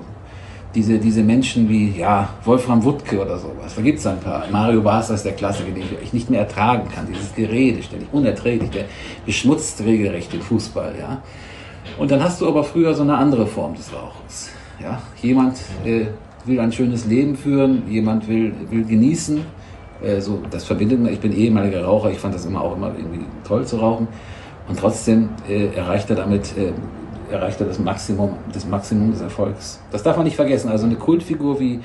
Diese, 0.73 0.97
diese 0.97 1.21
Menschen 1.21 1.69
wie 1.69 1.91
ja, 1.91 2.29
Wolfram 2.43 2.83
Wuttke 2.83 3.21
oder 3.21 3.37
sowas. 3.37 3.75
Da 3.75 3.83
gibt 3.83 3.99
es 3.99 4.07
ein 4.07 4.19
paar. 4.19 4.45
Mario 4.51 4.81
Basler 4.81 5.13
ist 5.13 5.23
der 5.23 5.33
Klassiker, 5.33 5.69
den 5.69 5.83
ich 6.01 6.13
nicht 6.13 6.31
mehr 6.31 6.39
ertragen 6.39 6.89
kann. 6.89 7.05
Dieses 7.07 7.31
Gerede 7.35 7.83
ständig, 7.83 8.07
unerträglich. 8.11 8.71
Der 8.71 8.85
beschmutzt 9.23 9.83
regelrecht 9.83 10.33
den 10.33 10.41
Fußball. 10.41 10.95
Ja? 10.99 11.21
Und 11.99 12.09
dann 12.09 12.23
hast 12.23 12.41
du 12.41 12.47
aber 12.47 12.63
früher 12.63 12.95
so 12.95 13.03
eine 13.03 13.15
andere 13.15 13.45
Form 13.45 13.75
des 13.75 13.93
Rauchens. 13.93 14.49
Ja? 14.81 14.99
Jemand 15.21 15.59
äh, 15.85 16.07
will 16.45 16.59
ein 16.59 16.71
schönes 16.71 17.05
Leben 17.05 17.35
führen, 17.35 17.83
jemand 17.87 18.27
will, 18.27 18.51
will 18.71 18.83
genießen. 18.83 19.41
Äh, 20.01 20.21
so, 20.21 20.41
das 20.49 20.63
verbindet 20.63 20.99
mich. 21.01 21.11
Ich 21.13 21.19
bin 21.19 21.37
ehemaliger 21.37 21.83
Raucher, 21.83 22.09
ich 22.09 22.17
fand 22.17 22.33
das 22.33 22.47
immer 22.47 22.61
auch 22.61 22.75
immer 22.75 22.91
irgendwie 22.97 23.25
toll 23.47 23.63
zu 23.63 23.77
rauchen. 23.77 24.07
Und 24.67 24.79
trotzdem 24.79 25.29
äh, 25.47 25.67
erreicht 25.75 26.09
er 26.09 26.15
damit 26.15 26.57
äh, 26.57 26.71
erreicht 27.31 27.59
er 27.59 27.67
das 27.67 27.79
Maximum, 27.79 28.37
das 28.53 28.65
Maximum 28.65 29.11
des 29.11 29.21
Erfolgs. 29.21 29.81
Das 29.91 30.03
darf 30.03 30.15
man 30.15 30.25
nicht 30.25 30.35
vergessen. 30.35 30.69
Also 30.69 30.85
eine 30.85 30.95
Kultfigur 30.95 31.59
wie 31.59 31.79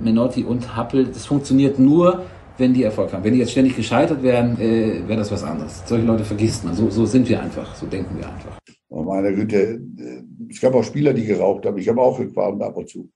Menotti 0.00 0.44
und 0.44 0.76
Happel, 0.76 1.06
das 1.06 1.26
funktioniert 1.26 1.78
nur, 1.78 2.24
wenn 2.56 2.74
die 2.74 2.82
Erfolg 2.82 3.12
haben. 3.12 3.22
Wenn 3.22 3.34
die 3.34 3.40
jetzt 3.40 3.52
ständig 3.52 3.76
gescheitert 3.76 4.22
werden, 4.22 4.58
äh, 4.60 5.06
wäre 5.06 5.18
das 5.18 5.30
was 5.30 5.44
anderes. 5.44 5.82
Solche 5.86 6.06
Leute 6.06 6.24
vergisst 6.24 6.64
man. 6.64 6.74
So, 6.74 6.90
so 6.90 7.06
sind 7.06 7.28
wir 7.28 7.40
einfach. 7.40 7.74
So 7.74 7.86
denken 7.86 8.16
wir 8.18 8.28
einfach. 8.28 8.58
Oh 8.88 9.02
meine 9.02 9.34
Güte, 9.34 9.80
äh, 9.98 10.22
es 10.50 10.60
gab 10.60 10.74
auch 10.74 10.82
Spieler, 10.84 11.12
die 11.12 11.24
geraucht 11.24 11.66
haben. 11.66 11.78
Ich 11.78 11.88
habe 11.88 12.00
auch 12.00 12.18
gequalmt 12.18 12.62
ab 12.62 12.76
und 12.76 12.88
zu. 12.88 13.10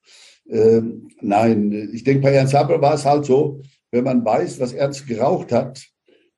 Ähm, 0.49 1.09
nein, 1.21 1.91
ich 1.93 2.05
denke, 2.05 2.23
bei 2.23 2.33
Ernst 2.33 2.55
Happel 2.55 2.81
war 2.81 2.95
es 2.95 3.05
halt 3.05 3.25
so, 3.25 3.61
wenn 3.91 4.05
man 4.05 4.25
weiß, 4.25 4.61
was 4.61 4.73
Ernst 4.73 5.07
geraucht 5.07 5.53
hat, 5.53 5.87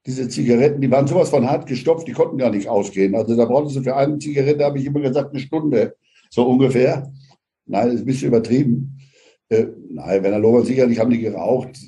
diese 0.07 0.29
Zigaretten, 0.29 0.81
die 0.81 0.91
waren 0.91 1.07
sowas 1.07 1.31
von 1.31 1.49
hart 1.49 1.67
gestopft, 1.67 2.07
die 2.07 2.13
konnten 2.13 2.39
gar 2.39 2.51
nicht 2.51 2.69
ausgehen. 2.69 3.15
Also 3.15 3.37
da 3.37 3.47
brauchten 3.47 3.71
sie 3.71 3.83
für 3.83 3.97
eine 3.97 4.19
Zigarette, 4.19 4.65
habe 4.65 4.79
ich 4.79 4.87
immer 4.87 5.01
gesagt, 5.01 5.31
eine 5.31 5.41
Stunde, 5.41 5.97
so 6.31 6.47
ungefähr. 6.47 7.11
Nein, 7.67 7.87
das 7.87 7.95
ist 7.95 8.01
ein 8.03 8.07
bisschen 8.07 8.29
übertrieben. 8.29 8.99
Äh, 9.49 9.67
nein, 9.89 10.23
wenn 10.23 10.33
er 10.33 10.39
Lober 10.39 10.65
sicherlich 10.65 10.99
haben 10.99 11.11
die 11.11 11.21
geraucht. 11.21 11.79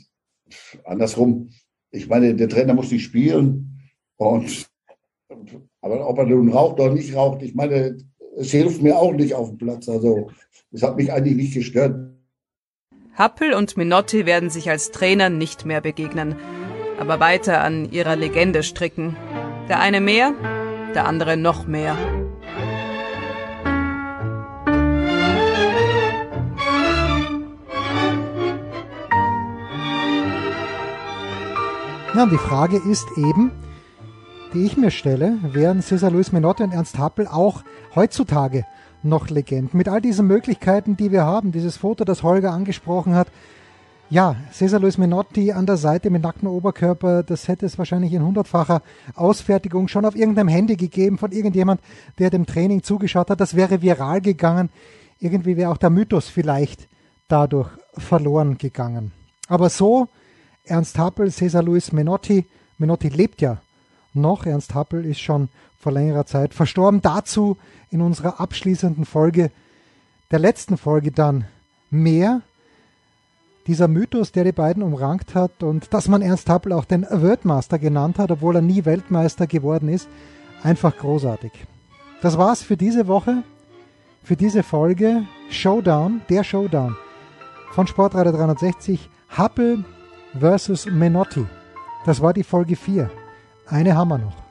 Andersrum, 0.85 1.51
ich 1.91 2.09
meine, 2.09 2.35
der 2.35 2.49
Trainer 2.49 2.73
muss 2.73 2.91
nicht 2.91 3.05
spielen. 3.05 3.81
Und, 4.17 4.67
aber 5.83 6.09
ob 6.09 6.19
er 6.19 6.27
nun 6.27 6.51
raucht 6.51 6.81
oder 6.81 6.95
nicht 6.95 7.15
raucht, 7.15 7.43
ich 7.43 7.55
meine, 7.55 7.99
es 8.39 8.51
hilft 8.51 8.83
mir 8.83 8.97
auch 8.97 9.13
nicht 9.13 9.35
auf 9.35 9.51
dem 9.51 9.59
Platz. 9.59 9.89
Also 9.91 10.31
es 10.73 10.83
hat 10.83 10.97
mich 10.97 11.13
eigentlich 11.13 11.37
nicht 11.37 11.55
gestört. 11.55 12.13
Happel 13.13 13.53
und 13.53 13.77
Minotti 13.77 14.25
werden 14.25 14.49
sich 14.49 14.71
als 14.71 14.91
Trainer 14.91 15.29
nicht 15.29 15.67
mehr 15.67 15.81
begegnen 15.81 16.37
aber 16.99 17.21
weiter 17.21 17.63
an 17.63 17.91
ihrer 17.91 18.17
Legende 18.17 18.63
stricken. 18.63 19.17
Der 19.69 19.81
eine 19.81 20.01
mehr, 20.01 20.33
der 20.95 21.07
andere 21.07 21.37
noch 21.37 21.67
mehr. 21.67 21.97
Ja, 32.15 32.23
und 32.23 32.33
die 32.33 32.39
Frage 32.39 32.79
ist 32.79 33.07
eben, 33.19 33.51
die 34.55 34.65
ich 34.65 34.79
mir 34.79 34.91
stelle, 34.91 35.37
wären 35.43 35.83
Cesar 35.83 36.11
Luis 36.11 36.33
Menotti 36.33 36.63
und 36.63 36.73
Ernst 36.73 36.97
Happel 36.97 37.27
auch 37.27 37.63
heutzutage 37.95 38.65
noch 39.03 39.29
Legenden? 39.29 39.77
Mit 39.77 39.91
all 39.91 40.01
diesen 40.01 40.27
Möglichkeiten, 40.27 40.97
die 40.97 41.13
wir 41.13 41.25
haben, 41.27 41.53
dieses 41.53 41.77
Foto, 41.77 42.05
das 42.05 42.23
Holger 42.23 42.53
angesprochen 42.53 43.15
hat, 43.15 43.29
ja, 44.09 44.37
Cesar 44.53 44.81
Luis 44.81 44.99
Menotti 44.99 45.53
an 45.53 45.67
der 45.67 45.77
Seite 45.77 46.11
mit 46.11 46.23
nacktem 46.23 46.49
Oberkörper, 46.49 47.23
das 47.23 47.49
hätte 47.49 47.67
es 47.67 47.79
wahrscheinlich 47.79 48.13
in 48.13 48.23
hundertfacher 48.23 48.83
Ausfertigung 49.15 49.89
schon 49.89 50.05
auf 50.05 50.15
irgendeinem 50.15 50.49
Handy 50.49 50.77
gegeben 50.77 51.19
von 51.19 51.33
irgendjemand, 51.33 51.81
der 52.19 52.31
dem 52.31 52.47
Training 52.47 52.83
zugeschaut 52.83 53.31
hat. 53.31 53.41
Das 53.41 53.57
wäre 53.57 53.83
viral 53.83 54.21
gegangen. 54.21 54.71
Irgendwie 55.19 55.57
wäre 55.57 55.71
auch 55.71 55.77
der 55.77 55.91
Mythos 55.91 56.29
vielleicht 56.29 56.89
dadurch 57.29 57.69
verloren 57.97 58.59
gegangen. 58.59 59.13
Aber 59.49 59.71
so, 59.71 60.09
Ernst 60.65 60.99
Happel, 60.99 61.31
Cesar 61.31 61.63
Luis 61.63 61.93
Menotti, 61.93 62.47
Menotti 62.79 63.09
lebt 63.09 63.41
ja 63.41 63.59
noch, 64.13 64.47
Ernst 64.47 64.75
Happel 64.75 65.05
ist 65.05 65.21
schon 65.21 65.49
vor 65.79 65.93
längerer 65.93 66.27
Zeit 66.27 66.55
verstorben. 66.55 67.03
Dazu 67.03 67.57
in 67.91 68.01
unserer 68.01 68.41
abschließenden 68.41 69.05
Folge, 69.05 69.51
der 70.31 70.39
letzten 70.39 70.77
Folge 70.77 71.13
dann 71.13 71.47
mehr. 71.91 72.43
Dieser 73.67 73.89
Mythos, 73.89 74.31
der 74.31 74.45
die 74.45 74.53
beiden 74.53 74.83
umrankt 74.83 75.35
hat 75.35 75.63
und 75.63 75.93
dass 75.93 76.09
man 76.09 76.23
Ernst 76.23 76.49
Happel 76.49 76.73
auch 76.73 76.85
den 76.85 77.05
Worldmaster 77.11 77.79
genannt 77.79 78.19
hat, 78.19 78.31
obwohl 78.31 78.57
er 78.57 78.63
nie 78.63 78.85
Weltmeister 78.85 79.47
geworden 79.47 79.89
ist, 79.89 80.09
einfach 80.63 80.97
großartig. 80.97 81.53
Das 82.23 82.39
war's 82.39 82.63
für 82.63 82.77
diese 82.77 83.09
Woche, 83.09 83.43
für 84.23 84.37
diese 84.37 84.63
Folge 84.63 85.25
Showdown, 85.51 86.21
der 86.29 86.45
Showdown 86.45 86.97
von 87.73 87.87
Sportradio 87.87 88.33
360, 88.33 89.11
Happel 89.31 89.85
versus 90.39 90.87
Menotti. 90.87 91.45
Das 92.05 92.23
war 92.23 92.33
die 92.33 92.45
Folge 92.45 92.77
4. 92.77 93.11
Eine 93.67 93.97
haben 93.97 94.09
wir 94.09 94.19
noch. 94.19 94.46